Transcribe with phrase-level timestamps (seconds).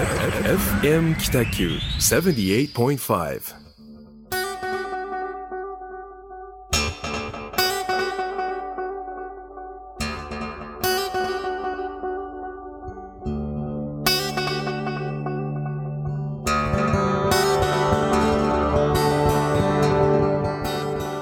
[0.00, 3.54] FM Kitaku 78.5.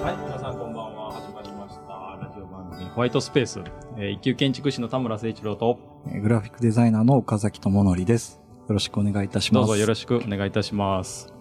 [0.04, 1.10] はい、皆さんこんばんは。
[1.14, 1.82] 始まりました。
[2.22, 3.60] ラジオ番組ホワイトスペース。
[3.96, 8.40] えー一級建築士の田村誠一郎と、えーグラフィックデザイナーの岡崎智則です。
[8.68, 9.66] よろしくお願いいたします。
[9.66, 11.32] どうぞよろしくお願いいたします。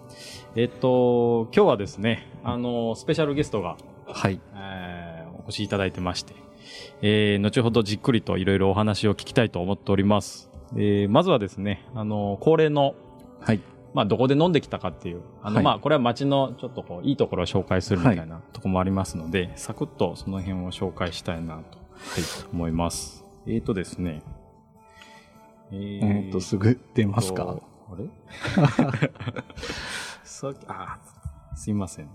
[0.56, 3.76] えっと、今日はですね、あの、スペシャルゲストが、
[4.06, 4.40] はい。
[4.54, 6.34] えーお越しいただいてまして、
[7.00, 10.50] えー後ほどじっくりといろいろお話を聞きたいと思っております。
[10.74, 12.94] えーまずはですね、あの、恒例の、
[13.40, 13.60] はい。
[13.92, 21.78] まあ、どこで飲んできたかっていう、あの、はいまあ、これは街のちょっとこう、いいところを紹介するみたいなところもありますので、サクッとその辺を紹介したいなと、
[22.52, 23.24] 思います。
[23.46, 24.22] えーとですね。
[25.72, 27.56] ええーっ、と、すぐ出ますか？
[27.90, 28.04] あれ？
[30.24, 30.98] さっき、あ、
[31.54, 32.08] すいません。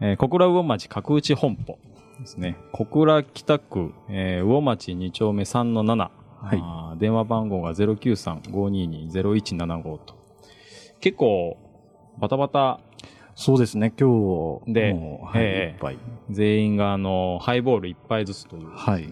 [0.00, 1.78] えー小倉魚町角内本舗
[2.20, 2.56] ですね。
[2.72, 6.10] 小倉北区、えー魚町2丁目3の7。
[6.44, 10.14] はい電話番号が093-522-0175と。
[11.00, 11.56] 結構、
[12.18, 12.80] バタバタ
[13.34, 14.98] そうですね、今日、では
[15.40, 15.98] い、ええいっぱい。
[16.30, 19.08] 全員があの、ハイボール1杯ずつという、はい。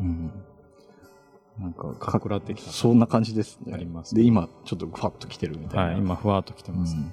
[0.00, 0.30] うん。
[1.58, 2.70] なんか、かかくらってきた。
[2.70, 3.72] そんな感じですね。
[3.74, 5.84] ありますで、今、ちょっとふわっと来てるみたいな。
[5.84, 6.94] はい、今、ふわっと来てうます。
[6.96, 7.12] ん、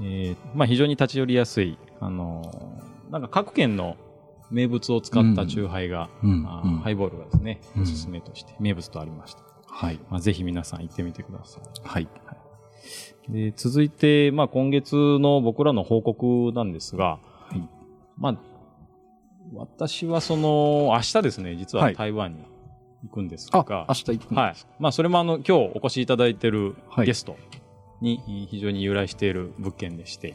[0.00, 3.96] えーまあ非常に立ち寄りやすい、あのーなんか各県の
[4.50, 6.30] 名物を使ったチューハイが、うん。
[6.30, 9.40] うんハイボールがですね、うんおすすめとして名物とありました。
[9.66, 9.98] はい。
[10.10, 12.08] まあ、ぜひ皆さん行ってみてくださはい。
[13.28, 13.32] い。
[13.32, 17.18] で続いて、まあ今月の僕らの報告なんですが、
[17.54, 17.58] い
[18.16, 18.38] まあ、
[19.54, 22.38] 私はその、明日ですね、実ははい台湾に
[23.04, 24.54] 行くんですあ、が、明日行くんはい。
[24.78, 27.36] まあ、それもあの、今日お越しいただいてるはいゲスト
[28.00, 30.34] にえー非常に由来している物件でして、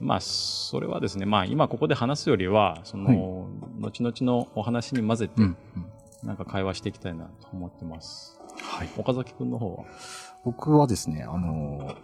[0.00, 3.48] まあ、それはですね、まあ、今ここで話すよりは、その、
[3.80, 5.42] 後々のお話に混ぜて
[6.22, 8.38] なんか会話していきたいなと思ってます。
[8.60, 8.88] はい。
[8.96, 9.84] 岡崎くんの方は？
[10.44, 11.96] 僕はですね、あの、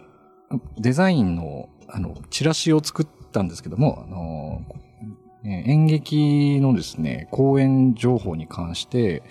[0.77, 4.61] デザインの、あの、チラシを作ったんですけども、あの、
[5.43, 9.23] えー演劇のですね、公演情報に関して、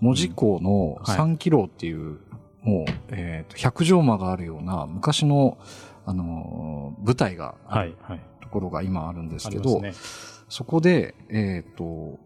[0.00, 2.20] 文字港のはい3キロっていう、
[2.62, 5.58] もう、えっ、と、百条間があるような昔の、
[6.04, 7.96] あの、舞台がある。
[8.40, 9.82] ところが今あるんですあけど。
[10.48, 12.18] そこで、えっ、と、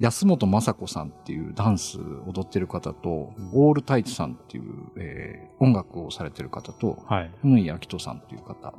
[0.00, 4.64] 安本雅子さんっていうダンス踊ってる方と、オールタイツさんっていう、
[4.96, 7.30] えー音楽をされてる方と、はい。
[7.42, 8.74] ふ井明人さんという方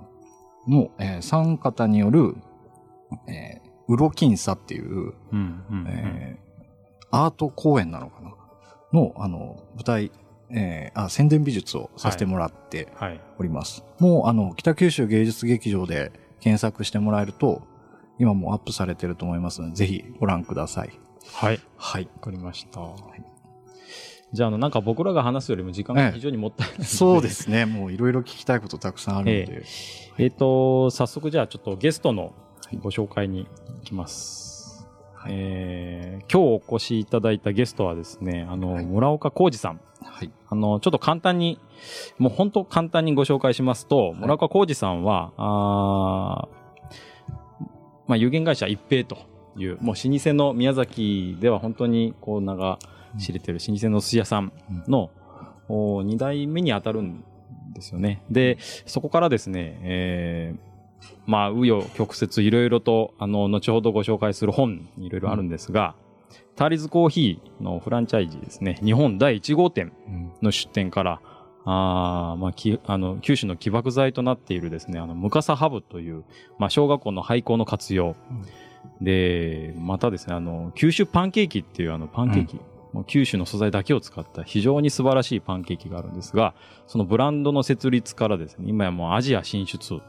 [0.67, 2.35] の、えー三方による、
[3.27, 5.63] えー、ウロキンサっていう、うん、うん。
[5.71, 6.49] うんえー
[7.11, 8.33] アート公演なのかな
[8.93, 10.11] の、あの、舞台、
[10.51, 13.21] えーあ、宣伝美術をさせてもらってはい。
[13.37, 13.83] おります。
[13.99, 17.61] もう、あの、北九州芸術劇場で検索してもらえると、
[18.17, 20.99] 今もうアップされてると思いますので、ぜひご覧ください。
[21.33, 21.59] はい。
[21.77, 22.09] はい。
[22.15, 22.81] わかりました。
[24.31, 27.65] じゃあ、あの、なんか僕らが話すよりも時間が非常にもったいないので、そうですね。
[27.65, 29.63] もういろいろ聞きたいことたくさんあるので。
[30.17, 32.33] えっ、と、早速じゃあちょっとゲストの
[32.81, 33.47] ご紹介に
[33.79, 34.87] 行きます。
[35.13, 35.78] はいえー
[36.31, 39.81] 今日お越しいただいたゲストはですね、あの、はい村岡浩二さん。
[40.03, 40.31] はい。
[40.47, 41.59] あの、ちょっと簡単に、
[42.19, 46.59] もう本当簡単にご紹介しますと、村岡浩二さんは、あー
[48.07, 49.17] まあ、有限会社一平と
[49.57, 52.79] いう、もう老舗の宮崎では本当にこう名が
[53.19, 54.51] 知れてる老舗のお寿司屋さん
[54.87, 55.09] の、
[55.67, 57.23] お2代目に当たるん
[57.73, 58.23] ですよね。
[58.29, 60.69] で、そこからですね、えー
[61.25, 65.95] まあ、紆余曲折いろいろと、あの、後ほどご紹介する本、いろいろあるんですが、
[66.59, 71.21] ターリーズコーヒーのフランチャイズですね、日本第1号店うんの出店から、
[71.63, 76.25] あーまあ、きあの、九州の起爆剤となっているですね、あの、ムカサハブという、
[76.57, 78.17] まあ、小学校の廃校の活用。
[78.99, 82.59] で、またですね、あの、九州パンケーキっていうあの、パンケーキ、
[82.91, 86.55] もう九州の素材だけを使った非常に素晴らしいパンケーキがあるんですが、
[86.87, 90.01] そのブランドの設立からですね、今やもうアジア進出。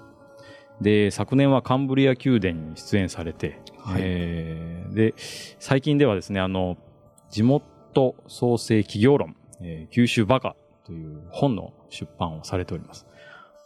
[0.80, 5.14] で、昨年はカンブリア宮殿に出演されて、はいえーで、
[5.58, 6.76] 最近ではですね、あの、
[7.30, 13.06] 地元創生企業論、えー九州バカという本の出版をされております。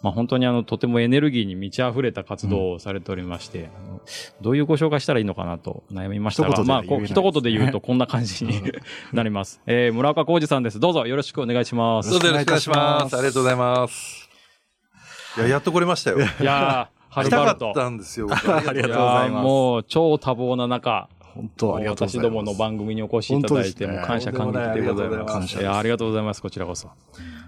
[0.03, 4.03] まあ本当にあの、とてもエネルギーに満ち溢れた活動をされておりまして、あの
[4.43, 8.61] どういうご紹介したらいいのかなと悩みましたが、一言でまあ、こう一言で言うとこんな感じに
[9.15, 9.63] なります。
[9.67, 10.81] えー村岡浩二さんです。
[10.81, 12.11] どうぞよろしくお願いします。
[12.11, 13.17] どうぞよろしくお願いしますす。
[13.17, 14.29] ありがとうございます。
[15.39, 16.19] いや、やっと来れましたよ。
[16.19, 16.91] いや
[17.23, 17.73] 来たかっるばると。
[17.75, 18.27] たんですよ。
[18.27, 22.19] 僕 ありがとうございますもう超多忙な中、本当ありがとうございます。
[22.19, 24.65] 私どもの番組にお越しいただいて、もう感謝感激でございます。
[24.65, 26.89] とんでもないありがとうございますいやありがとうございます、こちらこそ。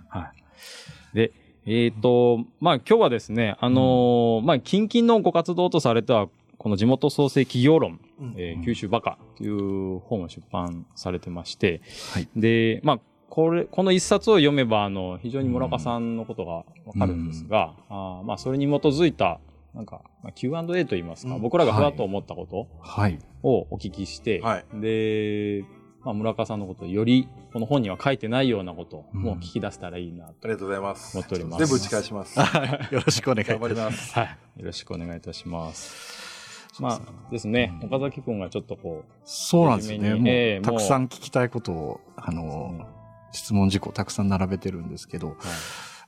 [0.08, 1.16] はい。
[1.16, 1.32] で、
[1.66, 6.28] えっ、と、まあ今日はですね、あのーまあ近々のご活動とされては、
[6.58, 11.80] この地元創生企業論、うんえー九州バカという本を出版されてまして、
[12.12, 12.28] はい。
[12.36, 16.64] で、まあ、これ、この一冊を読めば、あの、非常に村岡さんのことがわ
[16.98, 19.40] かるんですが、あーまあ、それに基づいた、
[19.76, 23.18] なんか、まあ、Q&A と言いますか、うん僕らがふわっと思ったことはい。
[23.42, 25.64] をお聞きして、はいで、
[26.02, 30.34] まあ、村岡さんのことをより、この本には書いてないようなことも聞き出せたらいいなと。
[30.44, 31.16] ありがとうございます。
[31.16, 32.38] 持っております全部打ち返します。
[32.90, 33.84] よろしくお願いし頑張りま。
[33.84, 34.14] ますす。
[34.14, 34.28] はい。
[34.60, 36.82] よろしくお願いいたします。
[36.82, 37.00] まあ
[37.30, 40.14] ですね、岡崎くんがちょっとこう、そうなんですね。
[40.14, 42.86] もう、ええたくさん聞きたいことを、あの、
[43.32, 45.36] 質問事項たくさん並べてるんですけど、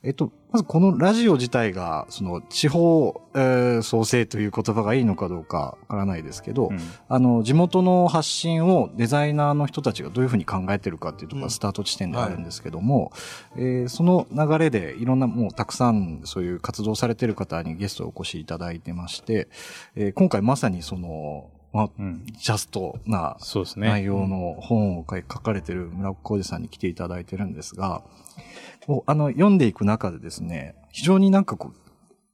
[0.05, 6.79] えっと、まずこのラジオ自体が、その、地方、えー創生という言葉がいいのかどうかわからないですけど、うん
[7.09, 13.13] あの、地元の発信をデザイナーの人たちがどういうふうに考えてるかっていうところうんがスタート地点であるんですけども、
[13.57, 19.49] えーその流れでいろんなもうたくさんそういう活動されてる方にゲストをお越しいただいてまして、
[19.97, 22.25] えー今回まさにその、まあ、うん。
[22.27, 23.89] ジャストなそうですね。
[23.89, 28.03] 内容の本を書かれてる村岡浩二さんに来ていただいてるんですが、
[28.87, 31.81] こうあの、読んでいく中でですね、非常になんかこう、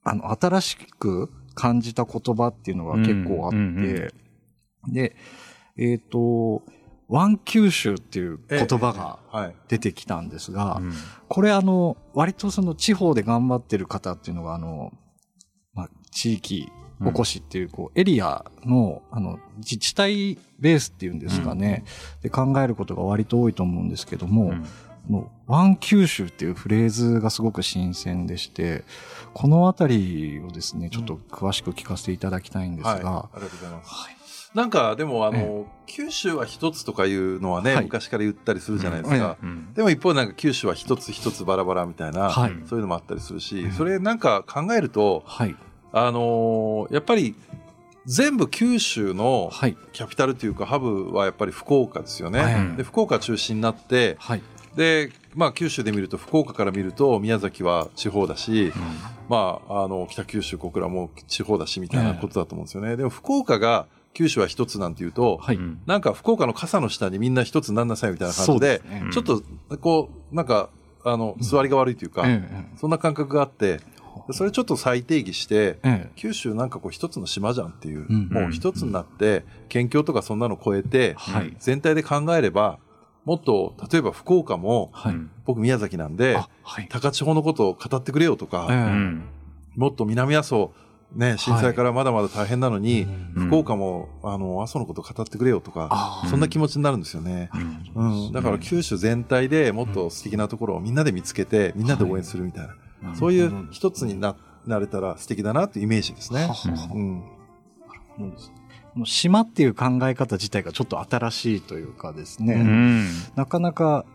[0.03, 4.11] あの、新しく感じた言葉っていうのが結構あって、うんうん
[4.87, 5.15] で、
[5.77, 6.61] えっ、と、
[7.07, 9.55] ワン九州っていう言葉がはい。
[9.67, 10.93] 出てきたんですが、うん。
[11.27, 14.91] これあの、割とその地方で頑張ってる方っていうのが、あの、
[15.73, 16.71] まあ、地域
[17.03, 21.83] おこしっていう、こう、エリアの、あの、自治体ベースっていうんですかね、
[22.21, 24.53] で考えることが割と多いと思うんですけども、
[25.09, 28.83] のワン九州っていうフレーズがすごく新鮮でして、
[29.33, 33.03] このあたりをですね、ちょっと詳しく聞かせていただきたいんですが、はい。
[33.03, 33.03] あ
[33.35, 33.89] りがとうございます。
[33.93, 34.15] はい。
[34.55, 37.83] なんか、でも、あえの、九州は一つとかいうのはね、はい。
[37.83, 39.37] 昔から言ったりするじゃないですか。
[39.43, 42.53] うんでも一方なんか九州は一つ一つバラバラみたいな、はい。
[42.65, 43.71] そういうのもあったりするし、うん。
[43.73, 45.55] それなんか考えると、はい、
[45.91, 47.35] あのーやっぱり
[48.05, 52.39] 全部九州のはい、キャピタルというかハブはやっぱり福岡ですよね。
[52.39, 52.77] はい。
[52.77, 54.43] で福岡中心になってはい、
[54.75, 58.73] で、まあ、九州で見ると福岡から見ると宮崎は地方だし、
[59.29, 62.97] まあ、あの北九州小倉も地方だしみたいなことだと思うんですよね。
[62.97, 69.01] でも福岡が九州は一つなんていうと、はい、うんなんか福岡の傘の下にみんな一つなんなさいみたいな感じでですね。
[69.05, 69.43] うんちょっと
[69.77, 70.69] こうなんか
[71.03, 73.79] あの座りが悪いというか、ええそんな感覚があって
[74.27, 76.09] でそれちょっと再定義して、ええ。
[76.15, 78.29] 九州なんかこう一つの島じゃんっていう、うん。
[78.29, 81.53] もう一つになって県境とかそんなの超えて、はい。
[81.59, 82.79] 全体で考えれば
[83.25, 88.69] もっと例えば福岡もはい、僕宮崎なんであはい、高千穂のことを語ってくれよとか、
[89.75, 90.73] もっと南阿蘇
[91.13, 93.03] ね震災からまだまだ大変なのに、
[93.35, 93.45] うん。
[93.47, 96.29] 福岡もあの阿蘇のこと語ってくれよとか、あー。
[96.29, 97.49] そんな気持ちになるんですよね。
[97.95, 102.67] うん、だから九州全体でもっと素敵なところをみんなで見つけてみんなで応援するみたい
[103.01, 104.35] な、そういう一つにな
[104.65, 106.41] なれたら素敵だなっていうイメージですね。
[106.41, 106.47] は。
[106.47, 106.89] はは。
[106.93, 107.23] うん、
[108.17, 108.64] そうですね
[108.95, 113.07] この島っていう考え方自体がちょっと新しいというかですね、うん。
[113.35, 114.05] なかなか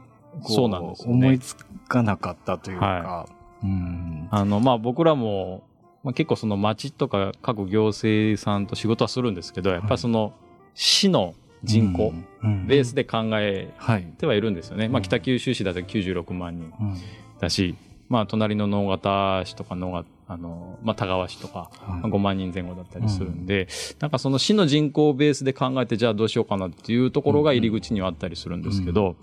[0.43, 1.27] こそうなんですよね。
[1.27, 1.55] 思いつ
[1.87, 3.27] かなかったというか、は
[3.63, 4.29] うん。
[4.31, 5.65] あの、まあ、僕らも、
[6.03, 10.33] まあ、結構その町とか各行政さんと仕事はするんですけど、やっぱりその
[10.75, 14.89] 市の人口、うんベースで考えはい、てはいるんですよね。
[14.89, 16.97] まあ、うん北九州市だと96万人うん。
[17.39, 17.75] だし、
[18.09, 23.67] まあ、隣の直方市とか野方、あの、まあ、田川市とか、まあ5万人前後だったりするんで、
[23.99, 29.17] なんかその市の人口をベースで考えて、じゃあどうしようかなっていうところが入り口にはあったりするんですけど、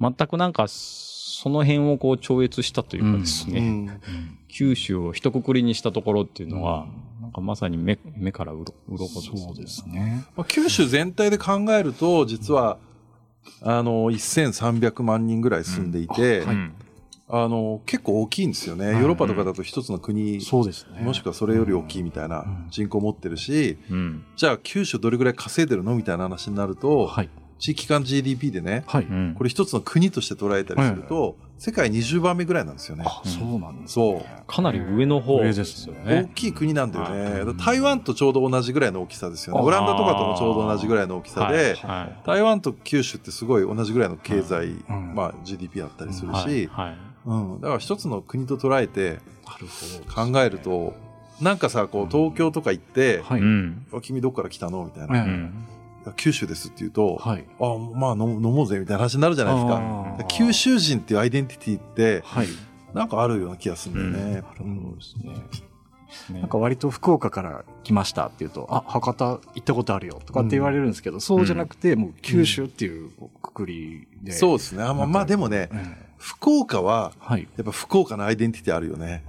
[0.00, 4.00] 全くなんか、その辺をこう超越したというかですね、うん。
[4.48, 6.88] 九州を一括りにしたところっていうのは、
[7.22, 9.38] なんかまさに目目からうろ鱗ですね。
[9.38, 10.24] そうですね。
[10.36, 12.78] まあ、九州全体で考えると実は
[13.62, 16.74] あの1300万人ぐらい住んでいて、うん
[17.30, 21.02] あの結構大きいんですよね、ヨーロッパとかだと一つの国、そうですね。
[21.02, 24.24] もしくはそれより大きいみたいな人口を持ってるし、うん。
[24.36, 27.28] じゃあ九州どれぐらい稼いでるのみたいな話になると、はい。
[27.58, 29.04] 地域間 GDP でね、はい。
[29.04, 29.34] うん。
[29.36, 33.04] これ一つの国として捉えたりすると、世界20番目ぐらいなんですよね。
[33.04, 34.46] あ、そうなんですそう。
[34.46, 36.02] かなり上の方で上ですすよね。
[36.04, 36.32] 大ね。
[36.34, 37.52] きい国なんだよね。
[37.54, 39.60] 台湾とちょうど同じぐらいの大きさですよね。
[39.60, 41.74] あオランダとかともちょうど同じぐらいの大きさで、はい。
[41.74, 42.26] はい。
[42.26, 45.14] 台湾と九州ってすごい同じぐらいの経済、うん。
[45.16, 46.66] まあ GDP あったりするし、はい。
[46.68, 50.32] はいうん、だから一つの国と捉えてなるほど。
[50.32, 50.94] 考えると、
[51.40, 53.40] なんかさ、こう東京とか行って、はい。
[53.40, 55.66] うんあ君どっから来たのみたいえな、いうん
[56.06, 57.44] や九州ですって言うと、はい。
[57.60, 59.74] あまあ飲飲もうぜみたいな話になるじゃないですあか。
[60.22, 62.48] ー九州人っていうアイデンティティって、はい。
[62.94, 64.32] なんかあるような気がするんだよね。
[64.32, 65.34] なるほどですね。
[66.30, 73.10] ねなんか割と福岡から来ましたっていうと、あ、博多行ったことあるよとかって言われるんですけど、そうじゃなくて、もう九州っていう
[73.42, 74.32] くくりで。
[74.32, 74.82] そうですね。
[74.82, 77.48] あまあ、まあでもね、え福岡は、はい。
[77.56, 79.22] やっぱ福岡のアイデンティティあるよね。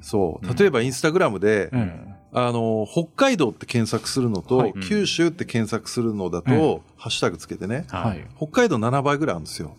[0.00, 0.58] そう。
[0.58, 8.26] 例えばインスタグラムで、えあの、北海道って検索するのと、はい九州って検索するのだと、うんハッシュタグつけてね、えはい。
[8.36, 9.76] 北海道7倍ぐらいあるんですよ。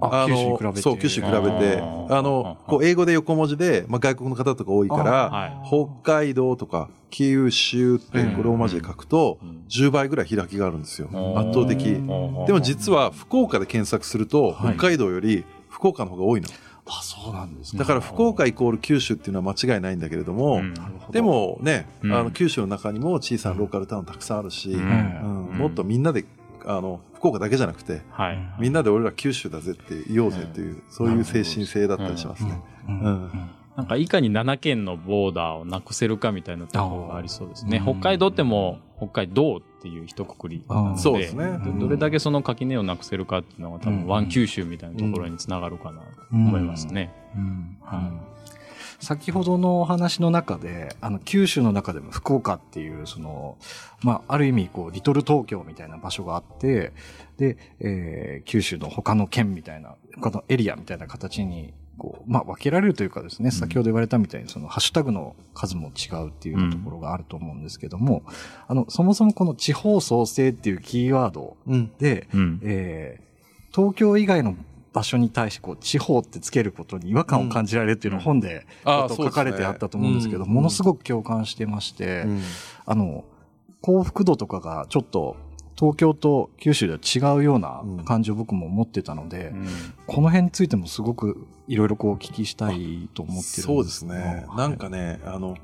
[0.00, 0.80] あ、九州に比べて。
[0.80, 1.80] そう、九州に比べて。
[1.80, 11.08] あの、こう、英語で横文字で、まあ、外国の方とか多いから、はい北海道とか、九州って、うんこれローマ字で書くとうん、10倍ぐらい開きがあるんですよ。
[11.12, 11.86] うん圧倒的。
[11.86, 16.48] うんでも実は、福岡で検索すると、はい北海道より福岡の方が多いの。
[16.86, 17.78] あ、そうなんですね。
[17.78, 20.74] だから、福岡イコール九州っていうのは間違いないんだけれども、うん
[21.10, 26.24] で、もね、うんあの、九州の中にも小さなローカルタウンたくさんあるし、ううんんもっとみんなで、
[26.66, 28.38] あの、福岡だけじゃなくて、はい。
[28.60, 32.60] みんなで俺ら九州だぜって言おうぜっていう、そういう精神性だったりしますね。
[33.76, 37.80] なんかいかに7県のボーダーをなくせるかみたいなところがありそうですね。
[37.82, 41.58] 北海道ってもう北海道っていう一括りなので、そうですね。
[41.64, 43.98] どどれだけその垣根をなくせるかっていうのが多うん。
[44.02, 47.12] 分ワン九州みたいなところにつながるかなと思いますね。
[47.34, 47.76] うん。
[47.82, 48.02] はい。
[49.04, 53.58] 先ほどのお話の中で、あの、九州の中でも福岡っていう、その、
[54.04, 56.92] まあ、ある意味、こう、リトル東京みたいな場所があって、
[57.36, 68.22] で、えー九州の他の県みたいな、他のエリアみたいな形に、こう、まあ、分けられるというかですね、先ほど言われたみたいに、その、ハッシュタグの数も違うっていうところがあると思うんですけども、
[68.66, 71.92] あの、そもそもこの地方創生っていうキーワードうん。
[71.98, 72.60] で、うん。
[72.62, 73.32] えー
[73.74, 74.54] 東京以外の
[74.92, 82.42] 場所に対してこう地方ってつけることに違和感を感じられるっていうのを本で書かれてあったと思うんですけど、ものすごく共感してまして、うん。
[82.84, 83.24] あの、
[83.80, 85.36] 幸福度とかがちょっと
[85.78, 89.66] 東京と九州では違うような感じを僕も持ってたので、うん
[90.06, 94.46] この辺についてもすごくいろいろこうお聞きしたいと思ってるそうですね。
[94.48, 95.56] はいなんかね、あの、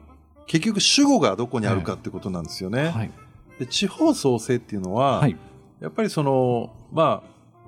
[0.47, 2.89] 結局主語がどこにあるかってことなんですよね。
[2.89, 3.11] はい。
[3.59, 5.37] で地方創生っていうのは、はい。
[5.81, 7.23] やっぱりその、ま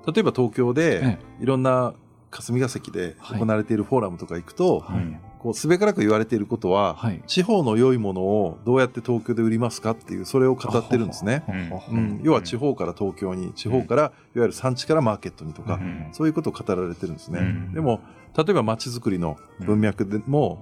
[0.05, 1.93] あ、例えば東京でえ、いろんな
[2.31, 5.30] 霞が関で行われているフォーラムとか行くと、はい。
[5.41, 7.19] こう、すべからく言われていることは、はい。
[7.25, 11.43] 地方の良いものをどうやって東京で売りますかっていう、それを語ってるんですね。
[11.91, 11.97] うん。
[11.97, 16.09] うん、要は地方から東京に、地方から、いわゆる産地からマーケットにとか、うん。
[16.11, 17.39] そういうことを語られてるんですね。
[17.39, 17.73] うん。
[17.73, 18.01] でも、
[18.37, 20.59] 例えば街づくりの文脈でも、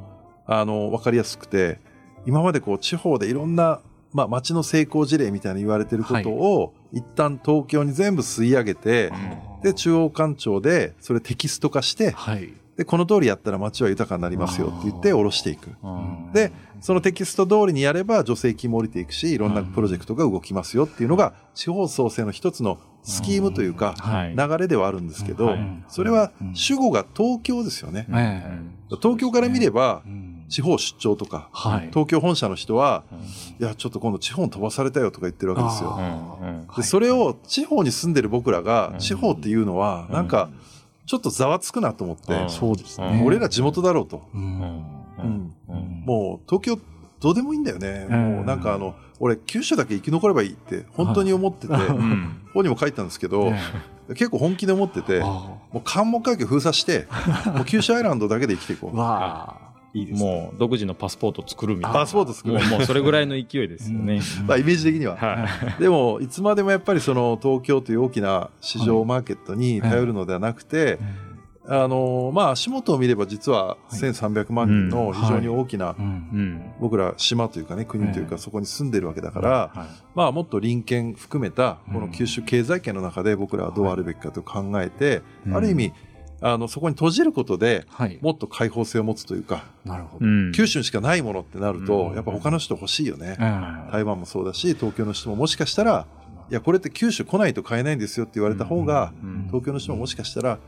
[0.47, 1.79] あの、わかりやすくて、
[2.25, 3.81] 今までこう地方でいろんな、
[4.13, 9.11] まあ街の成功事例みたいに言われてることを、一旦東京に全部吸い上げて、
[9.61, 12.53] で、中央官庁でそれテキスト化して、はい。
[12.79, 15.71] で、この通りやったら街は豊かになりますよって言って下ろしていく。
[15.83, 16.31] うん。
[16.31, 24.33] で、そのテキスト通りにやれば助成金も降りていくし、いろんなプロジェクトが動きますよっていうのが、地方創生の一つのスキームというか、はい。
[24.33, 26.55] 流れではあるんですけどはい、それはうん。
[26.55, 28.07] 主語が東京ですよね。
[28.13, 28.95] ええ。
[29.01, 31.89] 東京から見ればう、ん地方出張とか、はい。
[31.89, 33.03] 東京本社の人は、
[33.59, 36.39] いや、ちょっと今度地方に飛ばされたよとか言ってるわけですよ。
[36.77, 40.49] で、それを地方に住んでる僕らが、地方っていうのは、なんか、
[41.09, 42.49] ちょっとざわつくなと思って、うん。
[42.51, 43.07] そうですうん。
[43.17, 43.23] ね。
[43.25, 44.21] 俺ら地元だろうと。
[44.31, 46.79] もう東京
[47.19, 48.05] どうでもいいんだよね。
[48.07, 48.35] うん。
[48.35, 51.87] もうなんかあの、俺九州だけ生き残ればいいって本当に思ってて、はい。
[51.87, 52.41] こうん。
[52.53, 53.51] こにも書いたんですけど、
[54.09, 55.77] 結構本気で思ってて、もあ。
[55.79, 57.07] う関門海峡封鎖して、
[57.55, 59.57] もう九州アイランドだけで生きていこあ。
[59.63, 59.68] う。
[59.93, 60.29] いいですね。
[60.29, 61.99] もう独自のパスポート作るみたいな。
[61.99, 62.55] パスポート作る。
[62.55, 64.21] もうもうそれぐらいの勢いですよね。
[64.47, 65.15] まあイメージ的には。
[65.15, 65.47] は
[65.79, 65.81] い。
[65.81, 70.99] でも、いつまでもやっぱりその東京という大きな市場マーケットに頼るのではなくて、
[71.71, 75.95] あの、まあ足元を見れば実は1300万人の非常に大きな。
[76.79, 79.87] 僕ら島というかね、国というかそこに住んでるわけだから、はい。
[80.15, 85.55] まあもっと隣県含めたこの九州経済圏の中で僕らはどうあるべきかと考えて、うん。
[85.55, 85.93] ある意味、
[86.41, 88.17] あの、そこに閉じることで、はい。
[88.21, 90.25] もっと開放性を持つというか、なるほど。
[90.25, 90.51] うん。
[90.53, 92.15] 九州にしかないものってなると、うん。
[92.15, 93.37] やっぱ他の人欲しいよね。
[93.39, 93.91] うん。
[93.91, 96.05] 台湾もそうだし、東京の人ももしかしたら、
[96.49, 99.43] いや、これって九州来ないと買えないんですよって言われた方が、うん。
[99.47, 100.59] 東京の人ももしかしたら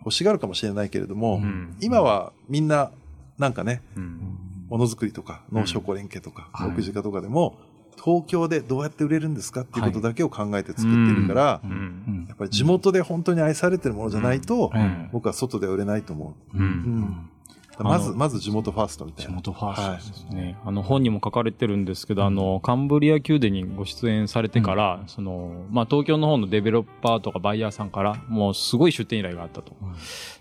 [0.00, 1.76] 欲しがるかもしれないけれども、うん。
[1.80, 2.90] 今はみんな、
[3.38, 4.20] なんかね、うん。
[4.68, 6.70] ものづくりとか、農商工連携とか、はい。
[6.70, 7.56] 6時化とかでも、
[8.02, 11.74] 東京でどうやって売れるんですかっていうことだけを考えて作ってるから、ううん。
[11.74, 12.26] ん。
[12.28, 15.10] やっぱり地元で本当に愛されてるものじゃないと、うん。
[15.12, 16.56] 僕は外では売れないと思う。
[16.56, 16.66] ううん。
[16.66, 17.30] ん。
[17.78, 19.32] まず、まず地元ファーストみたいな。
[19.32, 20.42] 地元ファーストですね。
[20.42, 29.72] ね、あの本にも書かれてるんですけど、あのカンブリア宮殿にご出演されてから、そのまあ、東京の方のデベロッパーとかバイヤーさんからもうすごい出店依頼があったと。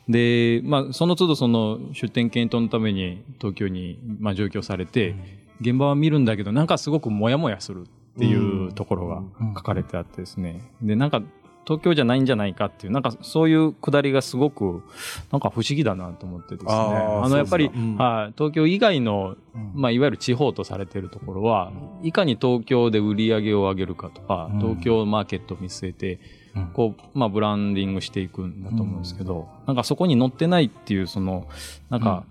[0.07, 5.15] で、まあ、その都度その出店検討のために東京に、まあ、上京されて、
[5.61, 7.85] 現場は見るんだけどなんかすごくモヤモヤするっ
[8.19, 9.53] ていうところがうん。
[9.55, 10.61] 書かれてあってですね。
[10.81, 11.21] で、なんか
[11.65, 14.83] 東京じゃないんじゃないかっていう、なんかそういうくだりがすごく、
[15.31, 16.71] なんか不思議だなと思ってですね。
[16.71, 19.71] あの、やっぱり、そうですかはい、東京以外の、うん。
[19.73, 21.71] まあ、いわゆる地方とされているところは、
[22.03, 24.59] いかに東京で売り上げを上げるかとか、うん。
[24.59, 26.19] 東京マーケットを見据えて、
[26.55, 26.65] うん。
[26.67, 31.47] こう、まあ、ブランディングしていくんだと思うんですけど、なんかそこに載ってないっていう、その、
[31.89, 32.25] なんか、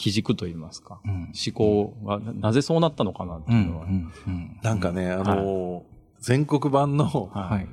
[0.00, 1.12] 基軸といいますか、うん。
[1.12, 3.84] 思考がななぜそうなったのかなってうんいうのは。
[3.84, 5.82] うんうんなんかね、あのー
[6.20, 7.68] 全国版の、あはい。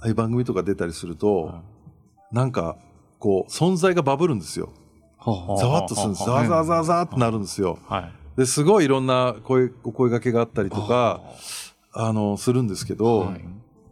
[0.00, 1.62] あいう番組とか出たりすると、は
[2.32, 2.76] なんか、
[3.20, 4.72] こう、存在がバブるんですよ。
[5.16, 6.24] はざわっとするんです。
[6.24, 7.78] ざわざわざわざわってなるんですよ。
[7.86, 8.12] はい。
[8.36, 11.20] で、すごいいろんな声、お声掛けがあったりとか、
[11.92, 12.12] あ。
[12.12, 13.44] の、するんですけど、はい。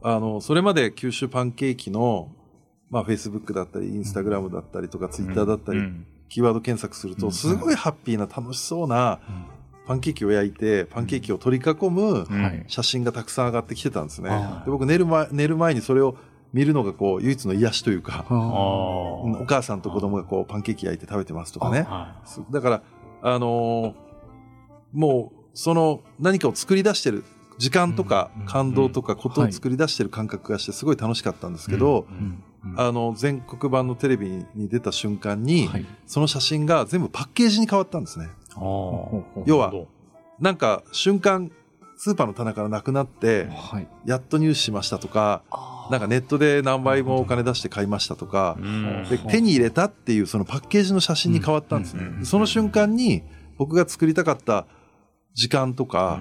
[0.02, 2.28] あの、それまで九州パンケーキの、
[2.90, 9.20] まあ、Facebook だったり、インスタグラムだったりとか、ツイッターだったり、うんキーワード検索すると、すごいハッピーな楽しそうな
[9.86, 12.26] パンケーキを焼いて、パンケーキを取り囲む
[12.68, 14.30] 写真がたくさん上がってきてたんですね。
[14.30, 14.62] あ。
[14.64, 16.16] で僕寝る前、寝る前にそれを
[16.54, 21.86] 見るのがこう、唯一の癒しというか、お母さんと子供がこう、パンケーキ焼いて食べてますとかね。
[22.50, 22.82] だから、
[23.22, 23.94] あのー
[24.92, 27.24] もう、その何かを作り出してる、
[27.62, 32.06] 時間とかうん感動とかことを作り出してる感覚がしてすごい楽しかったんですけど、
[32.76, 35.86] あの、全国版のテレビに出た瞬間に、はい。
[36.04, 38.30] その写真が全部パッケージに変わったんですね。
[39.46, 39.72] 要は
[40.40, 41.52] なんか、瞬間、
[41.96, 43.86] スーパーの棚からなくなって、はい。
[44.06, 45.42] やっと入手しましたとか、
[45.88, 48.56] なんかネットで何倍もお金出して買いましたとか
[49.08, 52.24] で手に入れたっていうそのパッケージの写真に変わったんですね。
[52.24, 53.22] その瞬間に
[53.56, 54.66] 僕が作りたかった
[55.34, 56.20] 時間とか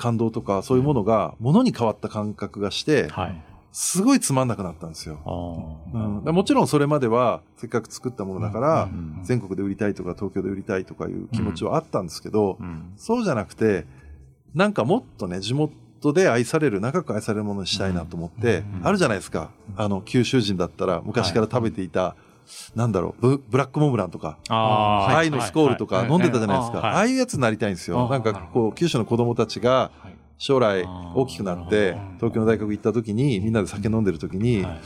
[0.00, 3.42] 感動とかそういうものが物に変わった感覚がして、はい。
[3.72, 5.20] すごいつまんなくなったんですよ。
[5.94, 6.24] あうん。
[6.24, 12.58] でもちろんそれまではせっかく作ったものだからうん全国で売りたいとか東京で売りたいとかいう気持ちはあったんですけど
[12.96, 13.86] そうじゃなくて
[14.54, 19.50] なんかもっとね地元で愛される長く愛されるものにしたいなと思ってうんあるじゃないですか。
[19.76, 22.16] あの九州人だったら昔から食べていた
[22.74, 26.78] なんだろうブブラックモンブランとかあー愛のスコールとかはい飲んでたじゃないですか。
[26.78, 28.06] はいああいうやつになりたいんですよ。
[28.06, 30.14] あなんかこう九州の子供たちがはい。
[30.42, 34.80] 将来大きくなって東京の大学行った時にみんなで酒飲んでる時にはい。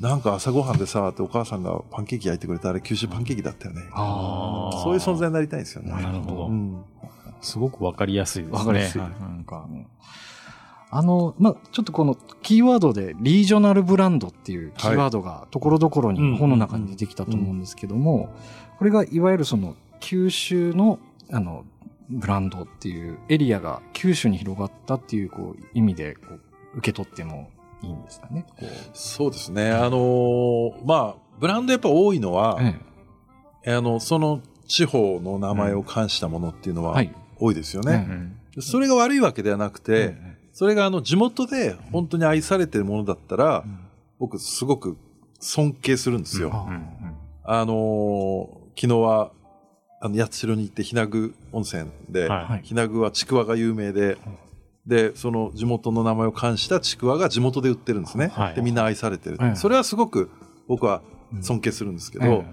[0.00, 3.82] なんか朝ごはんでさってお母さんがパンケーキ焼いてくれたあれ九州パンケーキだったよね。
[3.92, 5.92] そういう存在になりたいんですよね。
[5.92, 6.46] なるほど。
[6.48, 6.82] うん。
[7.40, 8.58] すごくわかりやすいですね。
[8.58, 9.00] わかりやすい。
[9.00, 9.68] はなんか、
[10.90, 18.34] あの、まあ、ちょっとこのキーワードでリージョナルブランドっていうキーワードがところどころうんに本の中に出てきたと思うんですけども、
[18.78, 20.98] これがいわゆるその九州の
[21.30, 21.64] あの
[22.08, 26.34] ブランドっていうエリアが九州に広がったっていうこう意味でこ
[26.74, 27.50] う受け取っても
[27.82, 28.46] いいんですかね？
[28.48, 28.66] こう。
[28.94, 29.72] そうですね。
[29.72, 32.58] あのーまあブランドやっぱ多いのは
[33.64, 37.02] えあのその地方の名前を冠したものっていうのは。
[37.38, 38.06] 多いですよえね。
[38.56, 43.78] うんそれが悪いわけではなくてえそれがあの地元で本当に愛されてるものだったらうん。
[44.18, 44.96] 僕すごく
[45.38, 46.50] 尊敬するんですよ。
[46.54, 46.86] あうん。
[47.44, 49.32] あのー昨日は、
[50.02, 52.88] あの、八代に行って、日名具温泉で、はい。
[52.88, 54.18] 具はちくわが有名で、
[54.86, 58.28] で、その地元の名前を冠したちくわが地元で売ってるんですね。
[58.28, 58.54] はい。
[58.54, 59.38] で、みんな愛されてる。
[59.38, 60.30] はいそれはすごく
[60.68, 61.02] 僕は
[61.40, 62.46] 尊敬するんですけど、え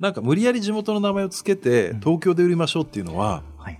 [0.00, 3.78] なんか無理やり地元の名前をつけて、東京で売りましょうっていうのは、はい。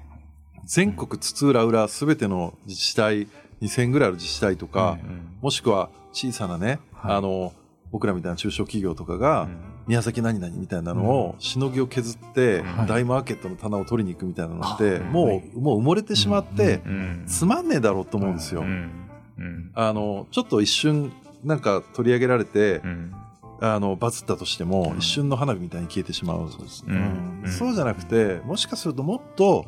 [0.66, 3.28] 全国津々浦々すべての自治体、
[3.62, 4.98] 2000ぐらいある自治体とか、
[5.40, 7.16] もしくは小さなね、はい。
[7.16, 7.52] あの、
[7.90, 9.48] 僕らみたいな中小企業とかが、
[9.86, 12.86] 宮崎何々みたいなのをしのぎを削って、はい。
[12.88, 15.50] 大マーケットの棚を取りに行くみたいなのって、あもう、はい。
[15.54, 18.62] もう埋もれてしまって、うんつまんねえだろうと思うんですよ。
[18.62, 18.90] うん
[19.38, 21.12] うんあの、ちょっと一瞬、
[21.44, 23.12] なんか取り上げられて、うん。
[23.60, 26.50] あの、バズったとしても、一瞬の花火みたいに消えてしまう。
[26.50, 27.42] そうん。
[27.44, 27.50] うん。
[27.50, 29.64] そうじゃなくて、もしかするともっと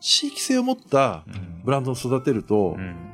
[0.00, 1.24] 地域性を持った
[1.64, 3.09] ブランドを育てるとう、ん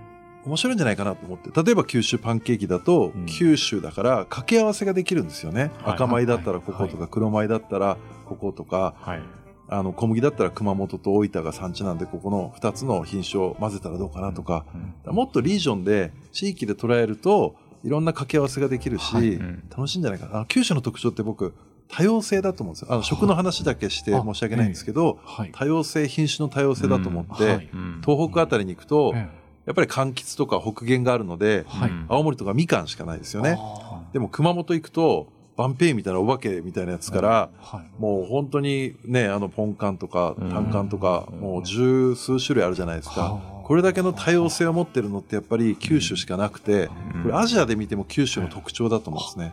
[0.47, 1.51] 面白いんじゃないかなと思って。
[1.63, 3.27] 例えば九州パンケーキだと、うん。
[3.27, 5.73] 九州だから掛け合わせができるんですよね。
[5.83, 5.95] はい。
[5.95, 9.23] 赤米だったらこことか、黒米だったらこことか、はい。
[9.69, 14.65] あの、小麦だったら熊本と大分が産地なんで、ここの2つの品種を混ぜたらどうかなとか、
[15.05, 19.35] もっとリージョンで、地域で捉えると、いろんな掛け合わせができるし、はい。
[19.35, 19.65] うん。
[19.69, 20.45] 楽しいんじゃないかな。
[20.47, 21.55] 九州の特徴って僕、
[21.89, 22.93] 多様性だと思うんですよ。
[22.93, 25.53] あの、食の話だけしてあ申し訳ないんですけど、はい。
[25.53, 27.51] 多様性、品種の多様性だと思って、うん。
[27.51, 27.71] はい。
[27.73, 28.03] うん。
[28.05, 29.29] 東北あたりに行くと、え
[29.67, 31.91] やっぱり柑橘とか北限があるので、はい。
[31.91, 32.07] うん。
[32.09, 33.57] 青森とかみかんしかないですよえね。
[33.59, 37.87] あでも熊本行くと、バンペイみたいなお化けみたいなやつから、ーはい。
[37.99, 40.51] もう本当にね、あの、ポンカンとか、うん。
[40.51, 43.21] タンカンとか、もう十数種類あるじゃないですか。
[43.23, 43.41] は。
[43.53, 43.57] あ。
[43.65, 47.23] これだけの多様性を持ってるのってやっぱり九州しかなくて、うん。
[47.25, 49.51] これアジアで見ても九州の特徴だと思うんで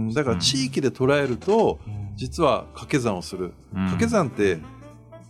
[0.00, 0.12] すね。
[0.14, 1.78] だから地域で捉えると、
[2.16, 3.52] 実は掛け算をする。
[3.72, 4.58] 掛け算って、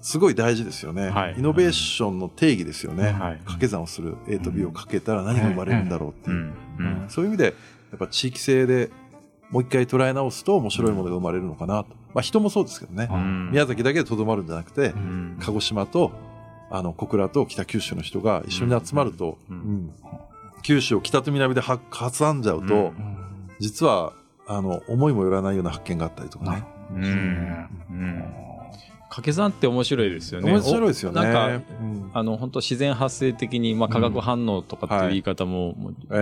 [0.04, 1.34] すごい大事ですよね、はい。
[1.38, 3.04] イノベーションの定義ですよね。
[3.04, 3.12] はい。
[3.38, 4.16] 掛け算をする。
[4.28, 6.52] A と B をかけたら何が生まれるんだろうっていう。
[7.08, 7.50] そういう意味で、や
[7.96, 8.90] っぱ地域性で
[9.48, 11.90] もう一回捉え直すと面白いものが生まれるのかなと。
[12.12, 13.08] まあ人もそうですけどね。
[13.10, 13.50] うん。
[13.50, 15.38] 宮崎だけでとどまるんじゃなくて、うん。
[15.40, 16.12] 鹿児島と、
[16.70, 19.38] あの、小倉と北九州の人が一緒に集まると、
[20.62, 22.92] 九州を北と南では挟んじゃうと、
[23.58, 24.12] 実は、
[24.46, 26.62] あの、思いもよらないような発見があったりとかね。
[29.14, 30.50] 掛け算って面白いですよね。
[30.50, 31.20] 面白いですよね。
[31.20, 31.50] おなんか、う
[31.84, 35.76] んあの、本当自然発生的に、まあ、化学反応とかっていう言い方も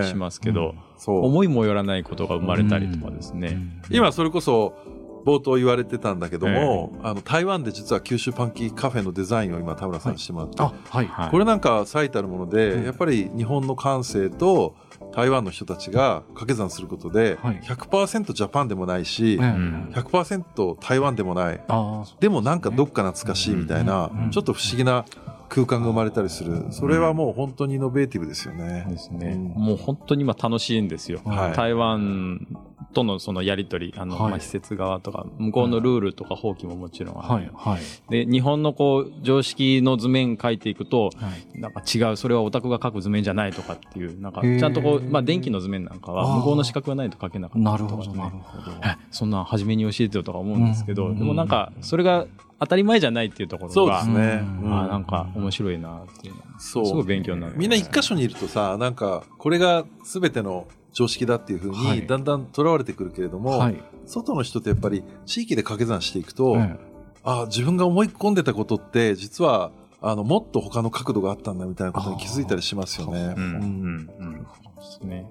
[0.04, 1.24] しますけど、そう。
[1.24, 3.56] 思いもよらないことが生まれたりとかですね。
[3.90, 4.74] 今それこそ
[5.24, 11.06] 冒頭言われてたんだけども、あの台湾で実は九州パンキーカフェのデザインを今田村さんにしてもらって、あ、はい。
[11.06, 14.74] はいこれなんか最たるもので、うんやっぱり日本の感性と
[15.12, 17.60] 台湾の人たちが掛け算することで、はい。
[17.62, 19.44] 100%ジャパンでもないし、え。
[19.44, 21.60] えん100%台湾でもない。
[22.20, 25.04] でもなんかどっか懐かしいみたいな、ちょっと不思議な
[25.48, 26.66] 空間が生まれたりする。
[26.70, 28.86] それはもう本当にイノベーティブですよね。
[28.88, 29.32] ですね。
[29.32, 29.62] うん。
[29.62, 31.20] もう本当に今楽しいんですよ。
[31.26, 31.52] はい。
[31.52, 32.46] 台湾
[32.92, 34.30] とのそのやりとり、あの、はい。
[34.32, 37.28] まあ、施設側とか、向こうのルールとか法規ももちろんある。
[37.28, 37.82] はい、はい。
[38.10, 41.60] で、日本のこう、常識の図面書いていくと、はい。
[41.60, 48.22] なんか違う、それはオタクが書く図面じゃないとかっていう、なんか、ちゃんとこう、まあ、電気の図面なんかは、向こうの資格がないと書けなかったなるほど、りとかね。
[48.24, 48.76] なるほど。
[48.84, 51.18] えそんなん初めに教えてよとか思うんですけど、うん。
[51.18, 52.26] でもなんか、それが
[52.60, 54.42] 当たり前じゃないっていうところが、そうですね。
[54.42, 54.66] うん。
[54.66, 57.54] うんあーなんか面白いなっていうのはそうすごい勉強になる。
[57.56, 63.82] みんな一箇所にいるとさなんかこれが全ての常識だっていうふうはいにだんだんとらわれてくるけれども、はい。
[64.06, 66.76] 外の人ってやっぱり地域で掛け算していくと、え
[67.24, 73.34] あ自分が思い込んでたことって実はあのもっと他の角度があったんだみたいなことに気づいたりしますよね。
[73.36, 74.42] うん、うん、うんうん。
[74.42, 74.48] で
[74.82, 75.26] すね。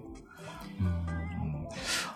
[0.79, 1.21] えうん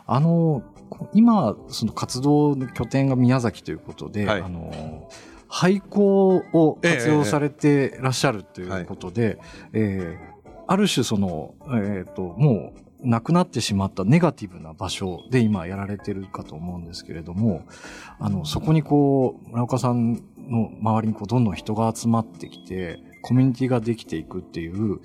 [0.07, 5.09] あの、こ今、その活動の拠点が宮崎ということで、はいあの、
[5.47, 9.39] 廃校を活用されてらっしゃるということで、
[9.73, 10.35] えー
[10.67, 17.63] ある種その、えっ、と、もう、なくなってしまったネガティブな場所で今やられてるかと思うんですけれども、
[18.19, 24.99] あの、そこにこう、村岡さんの周りにこう、どんどん人が集まってきて、コミュニティができていくっていう、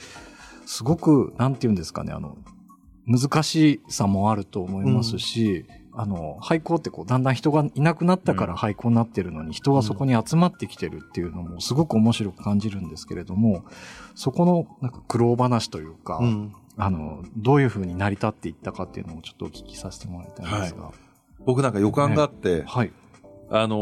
[0.67, 2.37] すごく、なんて言うんですかね、あの、
[3.07, 13.65] 難しさもあると思いますし、あの、廃校ってこう、だんだん人がいなくなったから廃校になってるのに、人がそこに集まってきてるっていうのもすごく面白く感じるんですけれども、
[14.15, 20.91] そこのなんか苦労話というか、うんあの、どういうふうに成り立っていったかっていうのをちょっとお聞きさせてもらいたいんですが。
[21.45, 22.93] 僕なんか予感があって、はい。
[23.53, 23.77] あの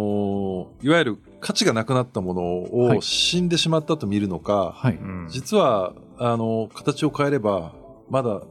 [0.80, 4.94] ーいわゆる価値がなくなったものはいを死んでしまったと見るのか、はい。
[4.94, 7.74] うん実はあの形を変えれば
[8.08, 8.42] まだ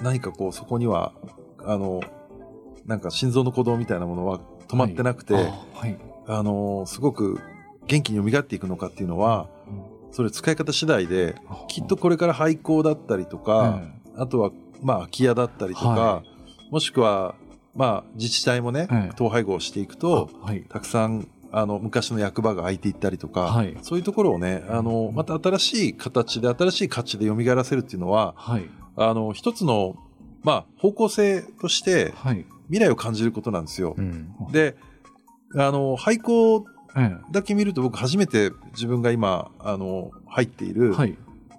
[0.00, 1.12] 何かこうそこには
[1.62, 2.00] あの
[2.86, 5.38] なんか心臓の鼓動みたいなものは止まってなくて、あ
[5.74, 5.98] はい。
[6.26, 7.38] あのすごく
[7.86, 9.48] 元気に蘇っていくのかっていうのは
[10.16, 11.34] それ使い方次第で
[11.68, 13.82] きっとこれから廃校だったりとか、
[14.16, 14.50] あとは
[14.80, 16.22] まあ空き家だったりとか、は
[16.70, 17.34] もしくは
[17.74, 20.62] まあ自治体もね、ええ統廃合していくと、あはい。
[20.70, 28.70] たくさんあの昔の役場が空いていったりとか、はいそういうところをねあのまた新しい形で新しい価値で蘇らせるっていうのははい。
[28.96, 29.96] あの一つの、
[30.42, 32.46] まあ、方向性としてはい。
[32.68, 33.94] 未来を感じることなんですよ。
[33.98, 34.34] うん。
[34.50, 34.76] で
[35.54, 36.75] あの廃校え
[37.30, 41.16] だけ見ると僕初めて自分が今あの入っている、えはい。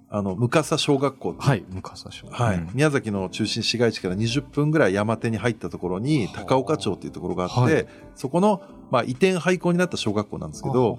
[0.10, 1.66] あの向笠小学校はい。
[1.70, 2.28] 向笠小。
[2.30, 10.98] はいうん宮崎の中心市街地から20分ぐらい山手に入ったところに高岡町っていうところがあって、はいそこの、まあ、移転廃校になった小学校なんですけど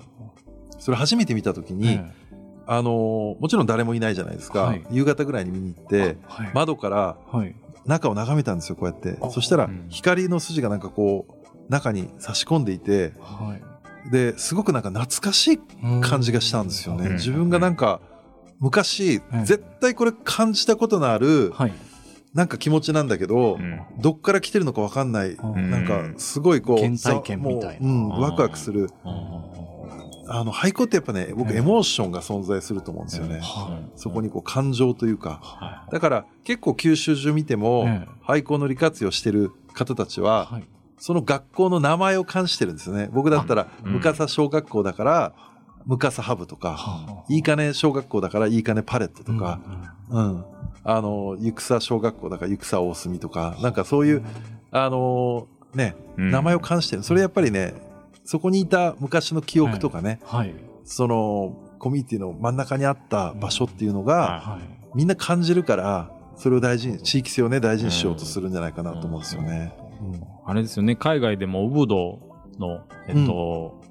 [0.79, 2.05] それ初めて見た時に、え
[2.67, 6.51] あのーもちろん誰もいないじゃないですか、はい夕方ぐらいに見に行っえてはい。
[6.55, 7.55] 窓からはい。
[7.87, 13.63] 中を眺めたんですよこうやってあそしたらうん光の筋がなんかこう中に差し込んでいてはい。
[14.11, 15.59] ですごくなんか懐かしい
[16.01, 17.13] 感じがしたんですよね、うん。
[17.15, 18.01] 自分がなんか
[18.59, 19.45] 昔、うん。
[19.45, 21.73] 絶対これ感じたことのあるはい。
[22.35, 23.81] なんか気持ちなんだけど、うん。
[23.99, 25.71] どっから来てるのかわかんない、うん。
[25.71, 27.89] なんかすごいこう原体験みたいな。
[27.89, 28.91] もううん、ワクワクする。
[30.31, 31.57] あの廃校ってやっぱね僕うん。
[31.57, 35.41] エモーションが存在すると思うんですよね、はそこにこう感情というか。
[35.43, 40.65] はだから結構九州中見ても、ええ廃校の利活用してる方たちは、はい。
[40.99, 43.09] その学校の名前を冠してるんですよね。
[43.13, 43.93] 僕だったらうん。
[43.95, 45.33] 向笠小学校だから
[45.87, 49.61] 向笠ハブとか、いいかね小学校だからいいかねパレットとか、
[50.11, 50.45] うん
[50.85, 54.25] あのゆくさ小学校だからゆくさ大隅とかなんかそういう、
[54.71, 56.31] あのねうん。
[56.31, 57.03] 名前を冠してる。
[57.03, 57.75] それやっぱりね
[58.25, 60.55] そこにいた昔の記憶とかね、はい。
[60.85, 64.79] そのコミュニティの真ん中にあった場所っていうのが、はい。
[64.95, 69.75] みんな感じるからそれを大事に地域性をね大事にしようとするんじゃないかなと思うんですよね。
[70.45, 72.21] あれですよね、海外でもウブド
[72.59, 73.83] の、えっと、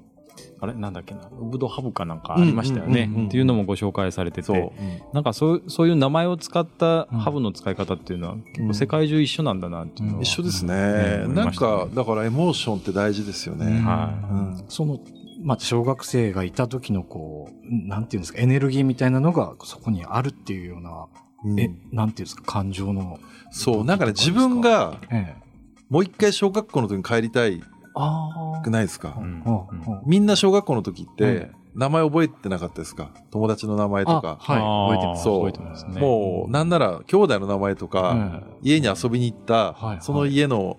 [0.60, 4.56] あれなんだっけな、ウブドハブかなんかありましたよね、っていうのもご紹介されてそう。
[4.56, 4.72] て、
[5.12, 11.26] なんかそうそういう名前を使ったハブの使い方っていうのは、結構世界中一緒なんだなっていうのは、一緒ですね。
[11.26, 13.80] ねなんかだからエモーションって大事ですよね。
[13.80, 14.64] はうん。
[14.68, 14.98] その、
[15.42, 21.06] まあ、小学生がいた時のこう、なんていうんですか、エネルギーみたいなのがそこにあるっていうような
[21.44, 21.60] うん。
[21.60, 23.20] え、なんていうんですか、感情の。
[23.50, 25.47] そう、なんかね、自分がええ。
[25.88, 27.62] もう一回小学校の時に帰りたい
[27.94, 29.42] あくないですか、うん。
[29.44, 30.00] あ。
[30.06, 33.10] みんな小学校の時ってえ、名前覚えてなかったですか？
[33.30, 34.36] 友達の名前とか。
[34.40, 35.24] はい、覚えてます。
[35.24, 35.46] そう。
[35.46, 36.00] 覚えてますね。
[36.00, 40.76] もう、なんなら、兄弟の名前とか、家に遊びに行った、その家の、